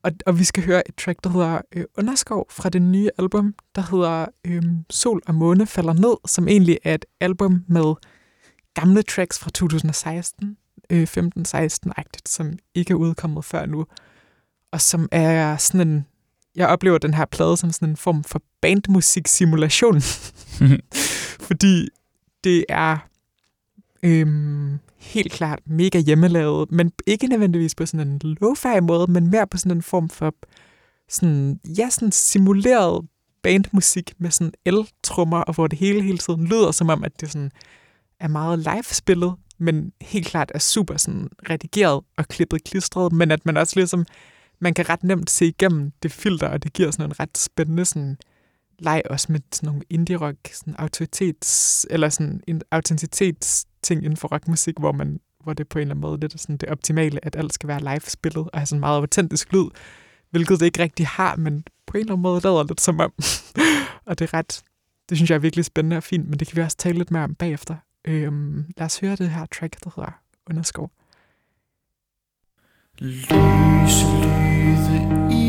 [0.02, 3.54] og, og vi skal høre et track, der hedder øh, Underskov fra det nye album,
[3.74, 7.94] der hedder øh, Sol og Måne falder ned, som egentlig er et album med
[8.74, 10.56] gamle tracks fra 2016,
[10.90, 13.86] øh, 15-16-agtigt, som ikke er udkommet før nu,
[14.72, 16.06] og som er sådan en,
[16.56, 20.00] jeg oplever den her plade som sådan en form for bandmusik-simulation,
[21.48, 21.88] fordi
[22.44, 22.98] det er
[24.02, 29.46] øhm, helt klart mega hjemmelavet, men ikke nødvendigvis på sådan en lo-fi måde, men mere
[29.46, 30.34] på sådan en form for
[31.08, 33.06] sådan, ja, sådan simuleret
[33.42, 37.32] bandmusik med sådan el-trummer, og hvor det hele hele tiden lyder som om, at det
[37.32, 37.50] sådan
[38.20, 43.46] er meget live-spillet, men helt klart er super sådan redigeret og klippet klistret, men at
[43.46, 44.06] man også ligesom,
[44.58, 47.84] man kan ret nemt se igennem det filter, og det giver sådan en ret spændende
[47.84, 48.16] sådan
[48.78, 54.74] leg også med sådan nogle indie-rock, sådan autoritets, eller sådan en autenticitetsting inden for rockmusik,
[54.78, 57.36] hvor man hvor det på en eller anden måde lidt er sådan det optimale, at
[57.36, 59.66] alt skal være live-spillet og have sådan meget autentisk lyd,
[60.30, 63.12] hvilket det ikke rigtig har, men på en eller anden måde lader lidt som om.
[64.06, 64.62] og det er ret,
[65.08, 67.10] det synes jeg er virkelig spændende og fint, men det kan vi også tale lidt
[67.10, 67.76] mere om bagefter.
[68.04, 70.90] Øhm, lad os høre det her track, der hedder Underskov.
[73.00, 74.98] Lyse lyde
[75.30, 75.45] i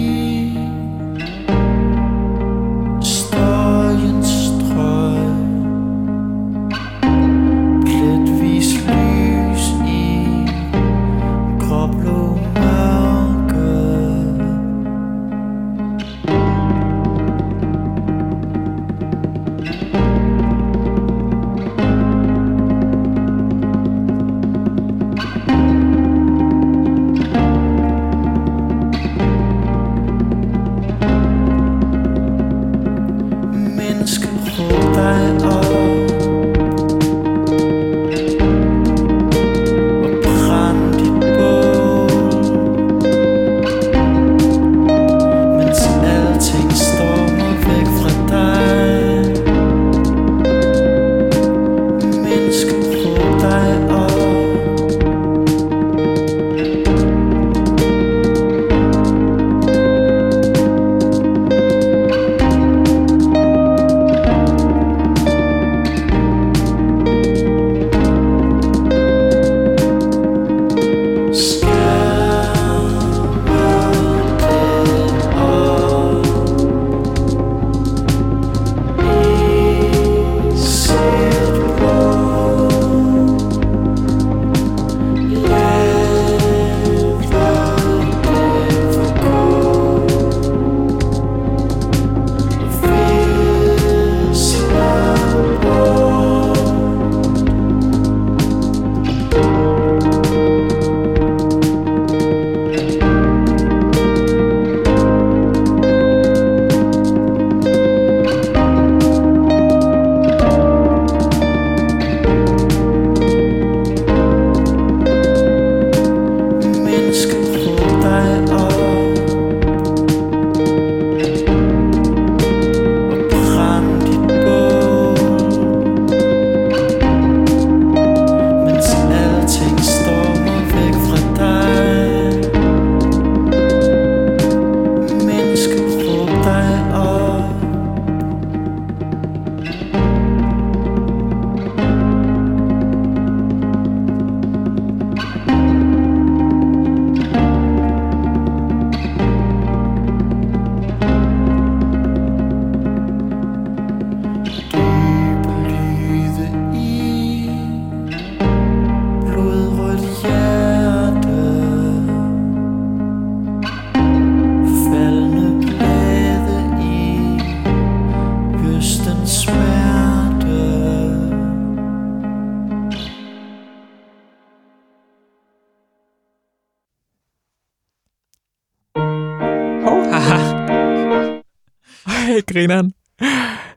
[182.58, 182.94] grineren.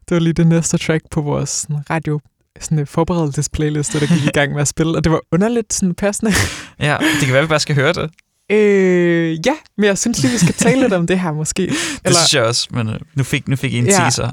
[0.08, 2.20] Det var lige det næste track på vores sådan, radio
[2.60, 5.94] sådan en forberedelsesplayliste, der gik i gang med at spille, og det var underligt sådan
[5.94, 6.32] passende.
[6.80, 8.10] Ja, det kan være, at vi bare skal høre det.
[8.52, 11.66] Øh, ja, men jeg synes lige, vi skal tale lidt om det her måske.
[11.66, 13.90] Det synes jeg også, men øh, nu fik, nu fik I en Ja.
[13.92, 14.30] teaser.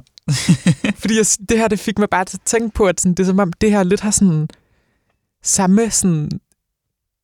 [1.02, 3.24] Fordi jeg, det her, det fik mig bare til at tænke på, at sådan, det
[3.24, 4.48] er som om, det her lidt har sådan
[5.44, 6.30] samme sådan,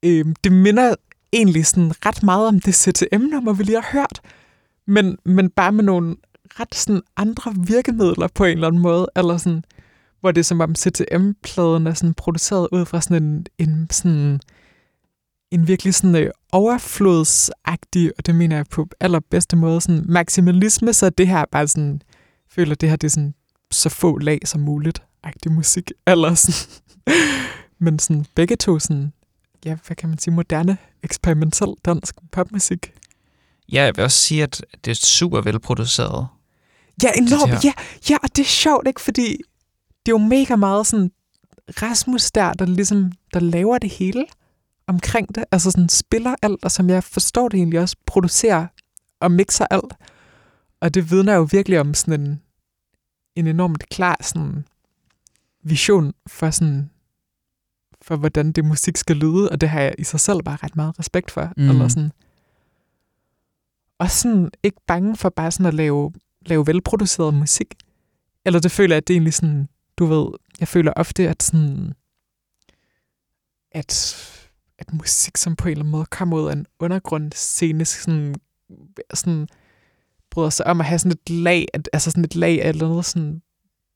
[0.06, 0.96] øh, det minder
[1.34, 4.20] egentlig sådan ret meget om det CTM-nummer, vi lige har hørt,
[4.88, 6.16] men, men bare med nogle
[6.60, 9.64] ret sådan andre virkemidler på en eller anden måde, eller sådan,
[10.20, 14.40] hvor det er som om CTM-pladen er sådan produceret ud fra sådan en, en sådan
[15.52, 21.10] en virkelig sådan øh, overflodsagtig, og det mener jeg på allerbedste måde, sådan maksimalisme, så
[21.10, 22.02] det her bare sådan,
[22.50, 23.34] føler, det her det er sådan
[23.72, 26.82] så få lag som muligt, agtig musik, eller sådan.
[27.80, 29.14] Men sådan begge to sådan,
[29.66, 32.94] ja, hvad kan man sige, moderne, eksperimentel dansk popmusik.
[33.72, 36.28] Ja, jeg vil også sige, at det er super velproduceret.
[37.04, 37.66] Ja, enormt.
[37.66, 37.74] Ja,
[38.10, 39.02] ja, og det er sjovt, ikke?
[39.02, 39.28] Fordi
[40.06, 41.12] det er jo mega meget sådan
[41.82, 44.26] Rasmus der, der ligesom, der laver det hele
[44.88, 45.46] omkring det.
[45.52, 48.68] Altså sådan spiller alt, og som jeg forstår det egentlig også, producerer
[49.20, 49.94] og mixer alt.
[50.82, 52.42] Og det vidner jo virkelig om sådan en,
[53.36, 54.66] en enormt klar sådan
[55.64, 56.90] vision for sådan
[58.02, 60.76] for hvordan det musik skal lyde, og det har jeg i sig selv bare ret
[60.76, 61.52] meget respekt for.
[61.58, 61.70] Mm.
[61.70, 62.12] Eller sådan.
[64.00, 66.14] Og sådan ikke bange for bare sådan at lave,
[66.46, 67.74] lave velproduceret musik.
[68.46, 70.28] Eller det føler jeg, at det er egentlig sådan, du ved,
[70.60, 71.94] jeg føler ofte, at sådan,
[73.72, 74.20] at
[74.78, 78.36] at musik, som på en eller anden måde kommer ud af en undergrundsscene, sådan,
[79.14, 79.48] sådan
[80.32, 82.88] bryder sig om at have sådan et lag, at, altså sådan et lag af eller
[82.88, 83.42] noget sådan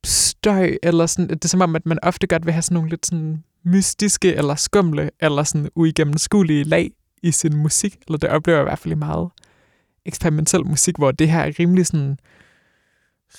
[0.06, 2.90] støj, eller sådan, det er som om, at man ofte godt vil have sådan nogle
[2.90, 6.92] lidt sådan mystiske, eller skumle, eller sådan uigennemskuelige lag
[7.24, 9.30] i sin musik, eller det oplever jeg i hvert fald i meget
[10.08, 12.18] eksperimentel musik, hvor det her er rimelig sådan,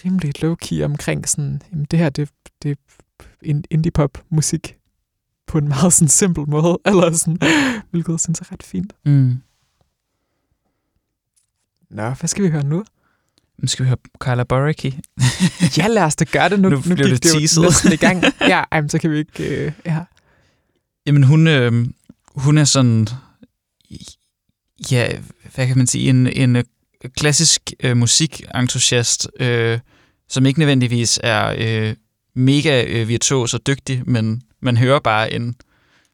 [0.04, 2.30] rimelig low-key omkring sådan, jamen det her, det,
[2.62, 2.74] det er
[3.42, 4.76] in- indie-pop musik
[5.46, 7.38] på en meget sådan simpel måde, eller sådan,
[7.90, 8.92] hvilket jeg synes er ret fint.
[9.04, 9.36] Mm.
[11.90, 12.84] Nå, hvad skal vi høre nu?
[13.58, 15.00] Nu skal vi høre Carla Boricki.
[15.78, 16.60] Ja, lad os da gøre det.
[16.60, 17.62] Nu, Nu nu, blev det det teaset.
[17.62, 18.22] næsten i gang.
[18.40, 19.64] Ja, ej, så kan vi ikke...
[19.66, 20.04] Øh, ja.
[21.06, 21.86] Jamen, hun, øh,
[22.36, 23.08] hun er sådan...
[24.92, 25.18] Ja,
[25.54, 26.08] hvad kan man sige?
[26.08, 26.64] En, en øh,
[27.16, 29.78] klassisk øh, musikentusiast, øh,
[30.28, 31.96] som ikke nødvendigvis er øh,
[32.34, 35.56] mega øh, virtuos og dygtig, men man hører bare en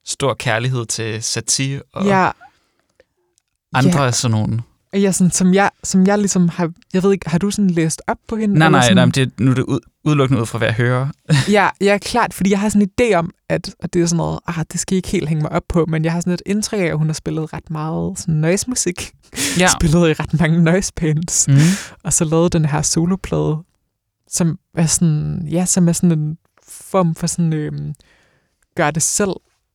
[0.05, 2.31] stor kærlighed til Satie og ja,
[3.73, 4.11] andre ja.
[4.11, 4.63] sådan nogle.
[5.01, 6.73] Ja sådan, som, jeg, som jeg ligesom har...
[6.93, 8.59] Jeg ved ikke, har du sådan læst op på hende?
[8.59, 8.97] Nej, nej, sådan?
[8.97, 11.09] nej, det, nu er det ud, udelukkende ud fra, hvad jeg hører.
[11.57, 14.17] Ja, ja, klart, fordi jeg har sådan en idé om, at, at det er sådan
[14.17, 16.33] noget, ah, det skal I ikke helt hænge mig op på, men jeg har sådan
[16.33, 19.13] et indtryk af, at hun har spillet ret meget sådan noise musik.
[19.59, 19.69] Ja.
[19.69, 21.49] Spillet i ret mange noise bands.
[21.49, 21.55] Mm.
[22.05, 23.57] og så lavede den her soloplade,
[24.29, 26.39] som er sådan, ja, som er sådan en
[26.69, 27.95] form for sådan, øhm,
[28.77, 29.31] gør det selv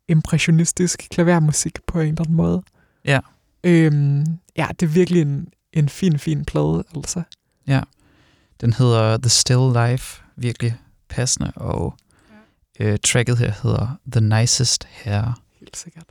[0.07, 2.63] impressionistisk klavermusik på en eller anden måde.
[3.05, 3.19] Ja.
[3.63, 4.25] Øhm,
[4.57, 7.23] ja, det er virkelig en, en fin, fin plade, altså.
[8.61, 10.77] Den hedder The Still Life, virkelig
[11.09, 11.95] passende, og
[12.79, 15.41] øh, tracket her hedder The Nicest Hair.
[15.59, 16.05] Helt sikkert.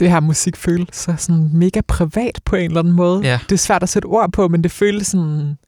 [0.00, 3.20] Det her musik føles så sådan mega privat på en eller anden måde.
[3.22, 3.38] Ja.
[3.48, 5.58] Det er svært at sætte ord på, men det føles sådan...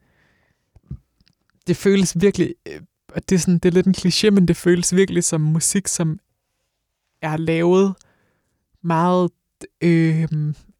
[1.66, 2.80] Det føles virkelig øh,
[3.14, 5.88] og det er, sådan, det er lidt en kliché, men det føles virkelig som musik,
[5.88, 6.18] som
[7.22, 7.94] er lavet
[8.82, 9.30] meget,
[9.82, 10.28] øh,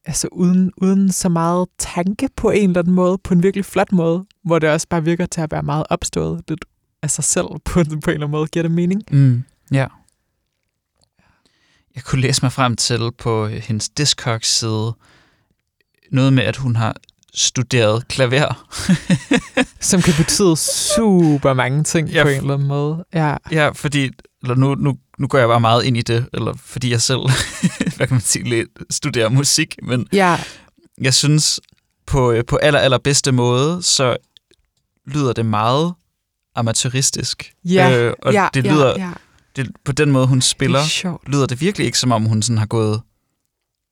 [0.05, 3.93] altså uden, uden så meget tanke på en eller anden måde, på en virkelig flot
[3.93, 6.65] måde, hvor det også bare virker til at være meget opstået lidt
[7.03, 8.47] af sig selv på, på en eller anden måde.
[8.47, 9.03] Giver det mening?
[9.11, 9.87] Mm, ja.
[11.97, 14.95] Jeg kunne læse mig frem til på øh, hendes Discogs-side
[16.13, 16.97] noget med, at hun har
[17.35, 18.69] studeret klaver.
[19.81, 23.05] Som kan betyde super mange ting Ja, ja, på en eller anden måde.
[23.15, 24.11] Ja, ja, fordi
[24.43, 27.21] eller nu, nu, nu går jeg bare meget ind i det, eller fordi jeg selv,
[27.97, 30.39] hvad kan man sige, lidt studerer musik, men ja,
[31.01, 31.61] jeg synes,
[32.07, 34.17] på, øh, på aller, allerbedste måde, så
[35.07, 35.95] lyder det meget
[36.55, 37.53] amatøristisk.
[37.65, 39.11] ja, øh, og ja, det ja, lyder, ja.
[39.57, 42.43] Det, på den måde, hun spiller, Det er lyder det virkelig ikke, som om hun
[42.43, 43.01] sådan har gået,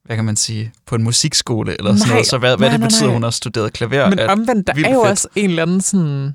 [0.04, 2.26] hvad kan man sige, på en musikskole eller sådan Nej, noget.
[2.26, 3.12] Så hvad, hvad nej, det nej, betyder, nej.
[3.14, 5.10] hun har studeret klaver, Men omvendt, der er jo fedt.
[5.10, 6.34] også en eller anden sådan...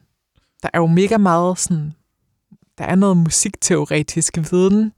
[0.64, 1.94] Der er jo mega meget sådan...
[2.78, 4.92] Der er noget musikteoretisk viden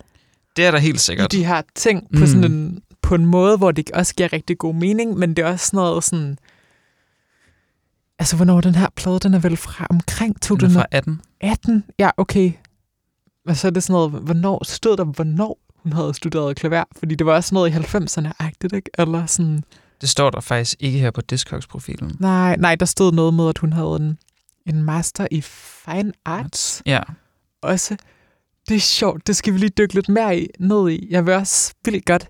[0.56, 1.32] det er der helt sikkert.
[1.32, 2.28] de her ting på, Mm.
[2.28, 5.52] sådan en, på en måde, hvor det også giver rigtig god mening, men det er
[5.52, 6.38] også sådan noget sådan...
[8.20, 11.22] Altså, hvornår den her plade, den er vel fra omkring Den er fra 18.
[11.42, 11.84] 2018?
[12.00, 12.52] Ja, okay.
[13.48, 16.84] Og så er det sådan noget, hvornår stod der, hvornår hun havde studeret klaver?
[17.00, 18.90] Fordi det var også noget i 90'erne-agtigt, ikke?
[18.98, 19.64] Eller sådan...
[20.02, 22.16] Det står der faktisk ikke her på Discogs-profilen.
[22.20, 24.18] Nej, nej, der stod noget med, at hun havde en,
[24.66, 27.00] en master i fine arts Ja,
[27.62, 27.98] også.
[28.70, 31.08] Det er sjovt, det skal vi lige dykke lidt mere i, ned i.
[31.10, 32.30] Jeg vil også vildt godt,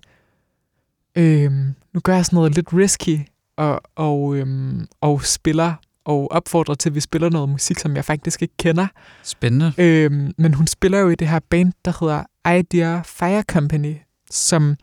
[1.14, 3.18] øhm, nu gør jeg sådan noget lidt risky,
[3.56, 5.74] og, og, øhm, og spiller,
[6.08, 8.86] og opfordrer til, at vi spiller noget musik, som jeg faktisk ikke kender.
[9.22, 9.72] spændende.
[9.78, 13.96] Øhm, men hun spiller jo i det her band, der hedder Idea Fire Company,
[14.30, 14.76] som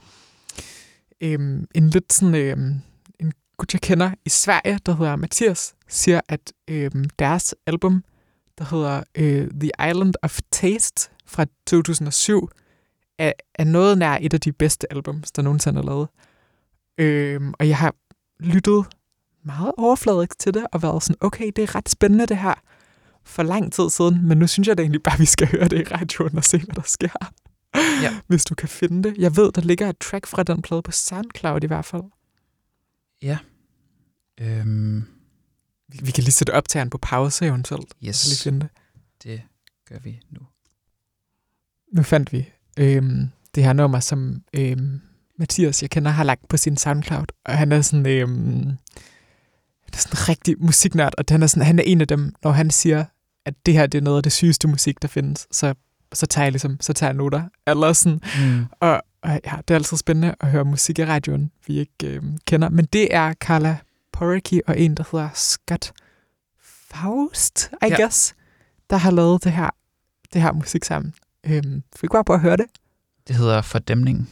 [1.22, 2.82] øhm, en lidt sådan øhm,
[3.20, 8.04] en gut, jeg kender i Sverige, der hedder Mathias, siger, at øhm, deres album,
[8.58, 12.50] der hedder øh, The Island of Taste fra 2007,
[13.20, 16.08] er, er noget nær et af de bedste albums, der nogensinde er lavet.
[16.98, 17.96] Øhm, og jeg har
[18.40, 18.86] lyttet
[19.46, 22.54] meget overfladisk til det, og været sådan, okay, det er ret spændende det her,
[23.24, 25.80] for lang tid siden, men nu synes jeg da egentlig bare, vi skal høre det
[25.80, 27.32] i radioen og se, hvad der sker.
[28.02, 28.20] Ja.
[28.28, 29.18] Hvis du kan finde det.
[29.18, 32.04] Jeg ved, der ligger et track fra den plade på SoundCloud i hvert fald.
[34.42, 35.04] Øhm,
[35.88, 37.94] Vi, vi kan lige sætte optageren på pause eventuelt.
[38.08, 38.70] Yes, Lige finde det.
[39.24, 39.42] det
[39.90, 40.40] gør vi nu.
[41.94, 45.02] Nu fandt vi øhm, det her nummer, som øhm,
[45.38, 47.26] Mathias, jeg kender, har lagt på sin SoundCloud.
[47.46, 48.72] Og han er sådan, øhm,
[49.86, 52.34] han er sådan en rigtig musiknørd, og han er, sådan, han er en af dem,
[52.44, 53.06] når han siger,
[53.46, 55.74] at det her det er noget af det sygeste musik, der findes, så,
[56.14, 57.44] så tager jeg ligesom, så tager jeg noter.
[57.68, 58.66] Eller sådan, Mm.
[58.80, 62.22] Og, og ja, det er altid spændende at høre musik i radioen, vi ikke øh,
[62.48, 62.70] kender.
[62.70, 63.78] Men det er Carla
[64.14, 65.94] Porricky og en, der hedder Scott
[66.92, 67.96] Faust, I Ja.
[68.02, 68.36] guess,
[68.90, 69.70] der har lavet det her,
[70.34, 71.14] det her musik sammen.
[71.44, 72.66] Øhm, vi gå op og høre det?
[73.28, 74.30] Det hedder Fordæmning.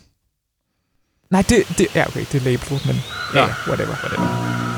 [1.29, 2.95] Nej, det, det ja, okay, det er labelet, men
[3.33, 4.72] ja, ja whatever, whatever.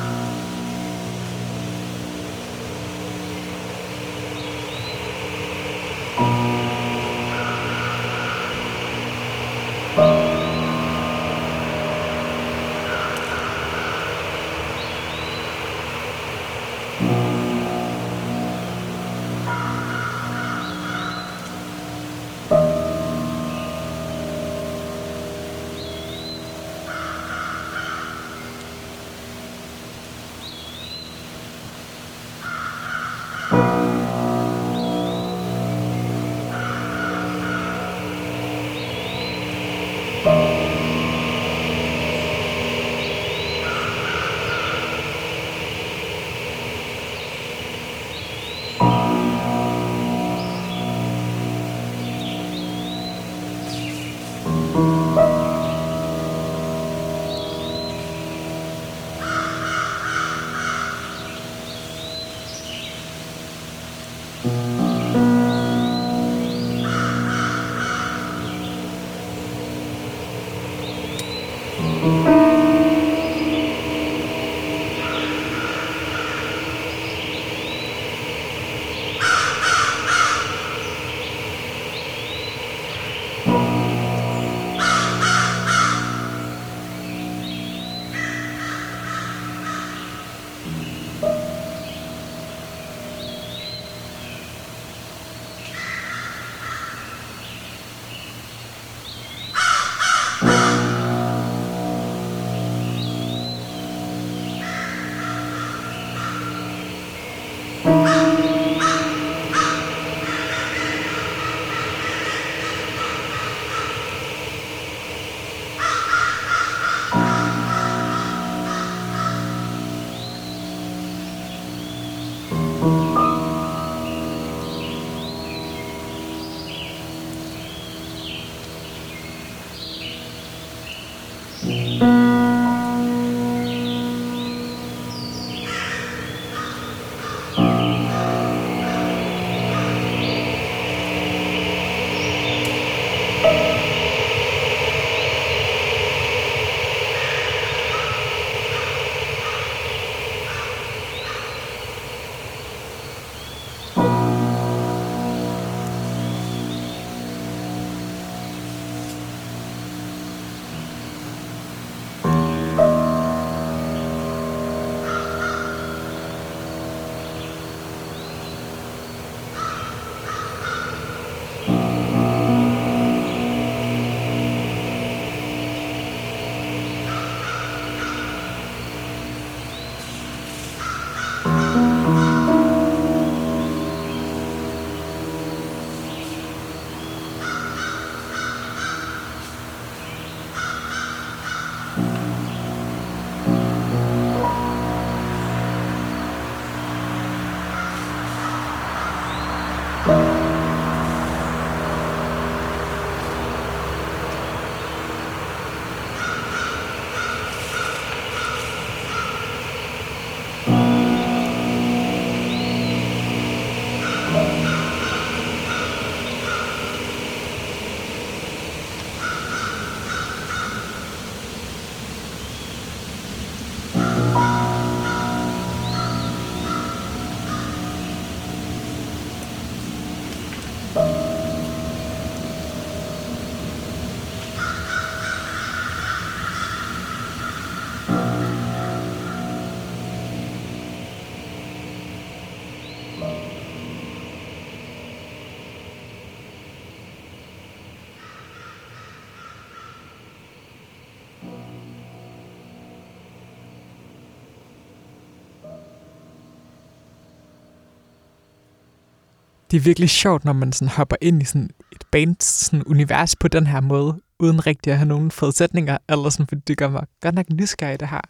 [259.71, 263.35] Det er virkelig sjovt, når man sådan hopper ind i sådan et band sådan univers
[263.35, 266.89] på den her måde, uden rigtig at have nogen forudsætninger, eller sådan, fordi det gør
[266.89, 268.21] mig godt nok nysgerrig, det her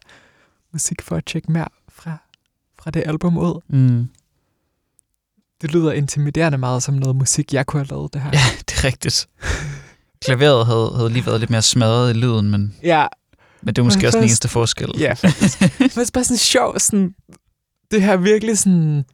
[0.74, 2.18] musik, for at tjekke mere fra,
[2.80, 3.62] fra det album ud.
[3.68, 4.10] Mm.
[5.62, 8.30] Det lyder intimiderende meget som noget musik, jeg kunne have lavet det her.
[8.34, 9.28] Ja, det er rigtigt.
[10.22, 13.08] Klaveret havde, havde lige været lidt mere smadret i lyden, men, ja
[13.66, 14.92] men det er måske Men også den eneste forskel.
[15.00, 17.16] Ja, det er bare sådan sjov, sådan,
[17.92, 19.06] det her virkelig sådan,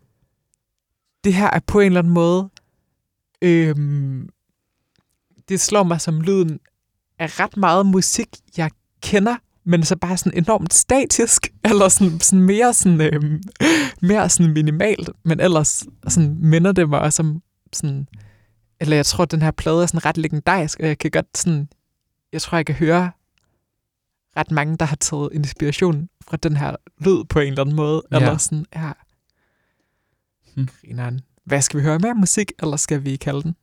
[1.24, 2.50] det her er på en eller anden måde,
[3.42, 4.30] øhm,
[5.50, 6.60] det slår mig som lyden
[7.20, 12.46] af ret meget musik, jeg kender, men så bare sådan enormt statisk, eller sådan, sådan
[12.46, 13.42] mere sådan, øhm,
[14.02, 17.42] mere sådan minimalt, men ellers sådan minder det mig også om
[17.74, 18.08] sådan,
[18.80, 21.70] eller jeg tror, den her plade er sådan ret legendarisk, og jeg kan godt sådan,
[22.34, 23.12] jeg tror, jeg kan høre
[24.38, 28.02] ret mange, der har taget inspiration fra den her lyd på en eller anden måde.
[28.12, 28.18] Ja.
[28.18, 28.92] Eller sådan, ja.
[30.56, 30.68] Hmm.
[30.86, 31.22] Grineren.
[31.46, 33.56] Hvad skal vi høre mere musik, eller skal vi kalde den?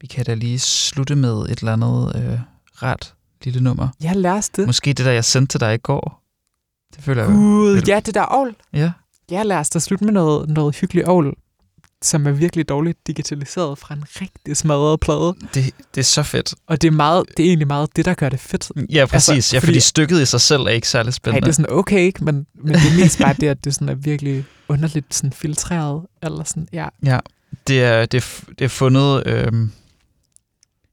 [0.00, 2.40] Vi kan da lige slutte med et eller andet øh,
[2.82, 3.14] ret
[3.44, 3.88] lille nummer.
[4.02, 4.66] Ja, lad os det.
[4.66, 6.22] Måske det der, jeg sendte til dig i går.
[6.96, 7.32] Det føler jeg.
[7.32, 8.56] Gud, ja, det der ovl.
[8.72, 8.92] Ja.
[9.30, 11.34] Ja, lad os da slutte med noget, noget hyggeligt ovl,
[12.06, 15.34] som er virkelig dårligt digitaliseret fra en rigtig smadret plade.
[15.54, 16.54] Det, det er så fedt.
[16.66, 18.70] Og det er, meget, det er egentlig meget det, der gør det fedt.
[18.90, 19.28] Ja, præcis.
[19.28, 21.44] Altså, ja, fordi, fordi- stykket i sig selv er ikke særlig Nej, spændende.
[21.46, 22.24] det er sådan okay, ikke?
[22.24, 26.02] Men, men det er mest bare det, at det sådan er virkelig underligt sådan filtreret.
[26.22, 26.88] Eller sådan, ja.
[27.04, 27.18] Ja,
[27.66, 29.26] det er, det er, det er fundet...
[29.26, 29.52] Øh,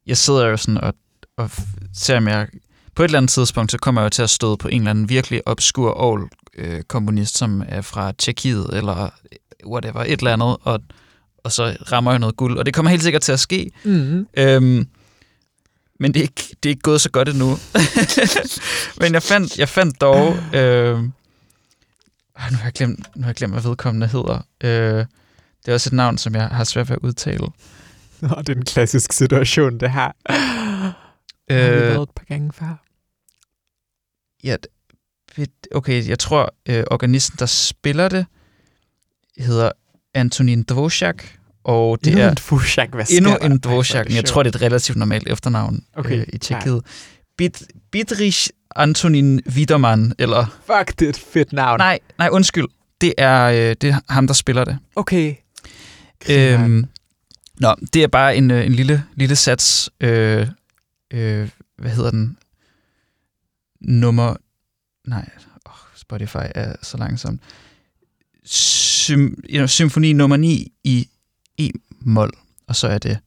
[0.07, 0.93] jeg sidder jo sådan og,
[1.37, 1.49] og
[1.93, 2.47] ser, om jeg...
[2.95, 4.89] På et eller andet tidspunkt, så kommer jeg jo til at støde på en eller
[4.89, 5.89] anden virkelig obskur
[6.57, 9.09] øh, komponist, som er fra Tjekkiet, eller
[9.65, 10.79] whatever, et eller andet, og,
[11.43, 12.57] og så rammer jeg noget guld.
[12.57, 13.71] Og det kommer helt sikkert til at ske.
[13.83, 14.27] Mm.
[14.37, 14.87] Øhm,
[15.99, 17.57] men det er, ikke, det er ikke gået så godt endnu.
[19.01, 20.35] men jeg fandt, jeg fandt dog...
[20.53, 21.03] Øh,
[22.51, 24.45] nu, har jeg glemt, nu har jeg glemt, hvad vedkommende hedder.
[24.63, 25.05] Øh,
[25.65, 27.47] det er også et navn, som jeg har svært ved at udtale.
[28.21, 30.11] Nå, det er en klassisk situation, det her.
[31.51, 32.83] Øh, har vi været et par gange før.
[34.43, 34.55] ja,
[35.71, 38.25] okay, jeg tror, øh, organisten, der spiller det,
[39.37, 39.71] hedder
[40.13, 43.37] Antonin Dvořák, og det Endnu er en Dvořák, hvad endnu der?
[43.37, 46.81] en Dvořák, jeg tror, det er et relativt normalt efternavn Okay, øh, i Tjekkiet.
[47.37, 50.45] Bit, Bitrich Antonin Widermann, eller...
[50.65, 51.79] Fuck, det er et fedt navn.
[51.79, 52.65] Nej, nej, undskyld.
[53.01, 54.77] Det er, øh, det er ham, der spiller det.
[54.95, 55.35] Okay.
[56.29, 56.85] Øhm,
[57.59, 59.89] nå, det er bare en, øh, en lille, lille sats.
[60.01, 60.47] Øh,
[61.13, 62.37] øh, hvad hedder den?
[63.81, 64.35] Nummer...
[65.07, 65.29] Nej,
[65.65, 67.41] oh, Spotify er så langsomt.
[69.03, 69.35] Sym,
[69.67, 71.07] symfoni nummer 9 i
[71.59, 72.31] E-mol.
[72.67, 73.17] Og så er det...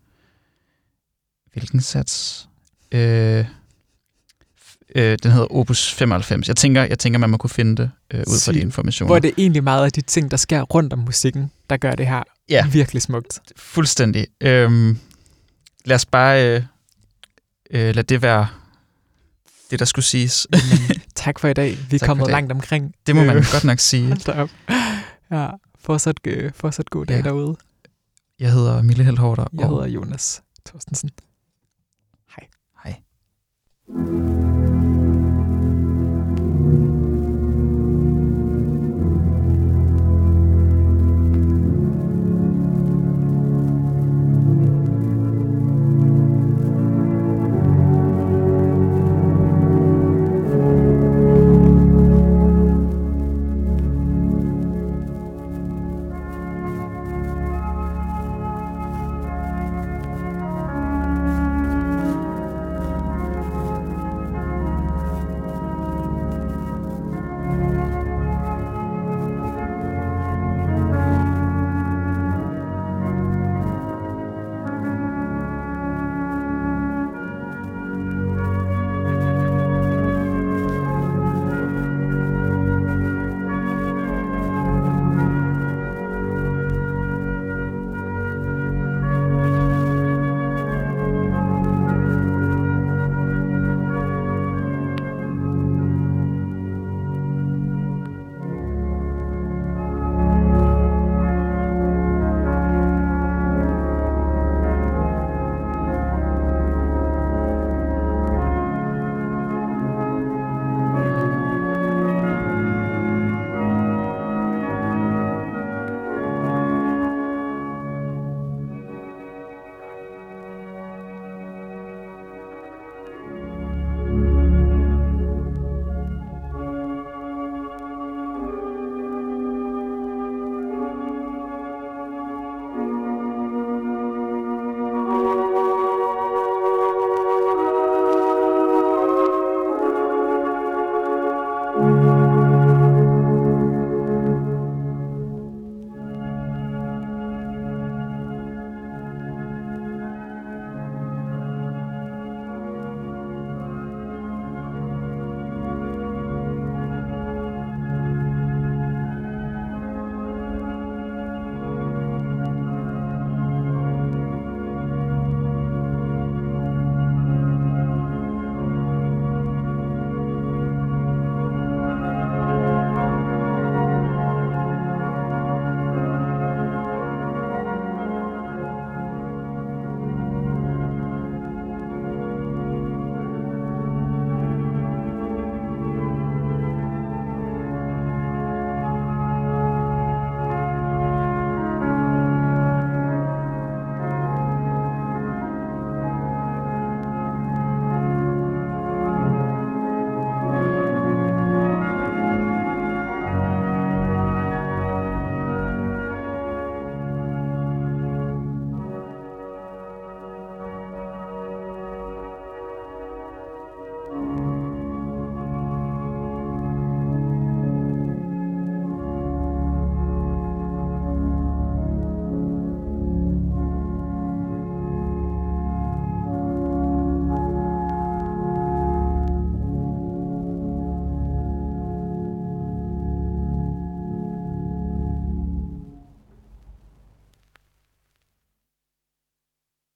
[1.53, 2.49] Hvilken sats?
[2.93, 3.45] Øh,
[4.95, 6.49] øh, den hedder Opus 95.
[6.49, 9.09] Jeg tænker, jeg tænker man må kunne finde det øh, ud fra de informationer.
[9.09, 11.93] Hvor det er egentlig meget af de ting, der sker rundt om musikken, der gør
[11.93, 12.67] det her Ja.
[12.73, 13.41] virkelig smukt.
[13.57, 14.27] Fuldstændig.
[14.41, 14.99] Øhm,
[15.85, 16.63] lad os bare øh,
[17.71, 18.49] øh, lade det være
[19.71, 20.47] det, der skulle siges.
[20.51, 20.61] Men,
[21.15, 21.79] tak for i dag.
[21.91, 22.95] Vi er kommet langt omkring.
[23.07, 24.07] Det må man Øh, godt nok sige.
[24.07, 24.51] Hold da op.
[25.31, 25.49] Ja,
[25.87, 27.23] fortsat, øh, fortsat god dag Ja.
[27.23, 27.57] derude.
[28.39, 29.47] Jeg hedder Mille Helhorter.
[29.53, 31.11] Jeg hedder Jonas Thorstensen.
[32.85, 32.95] Hej.
[33.89, 34.76] Thank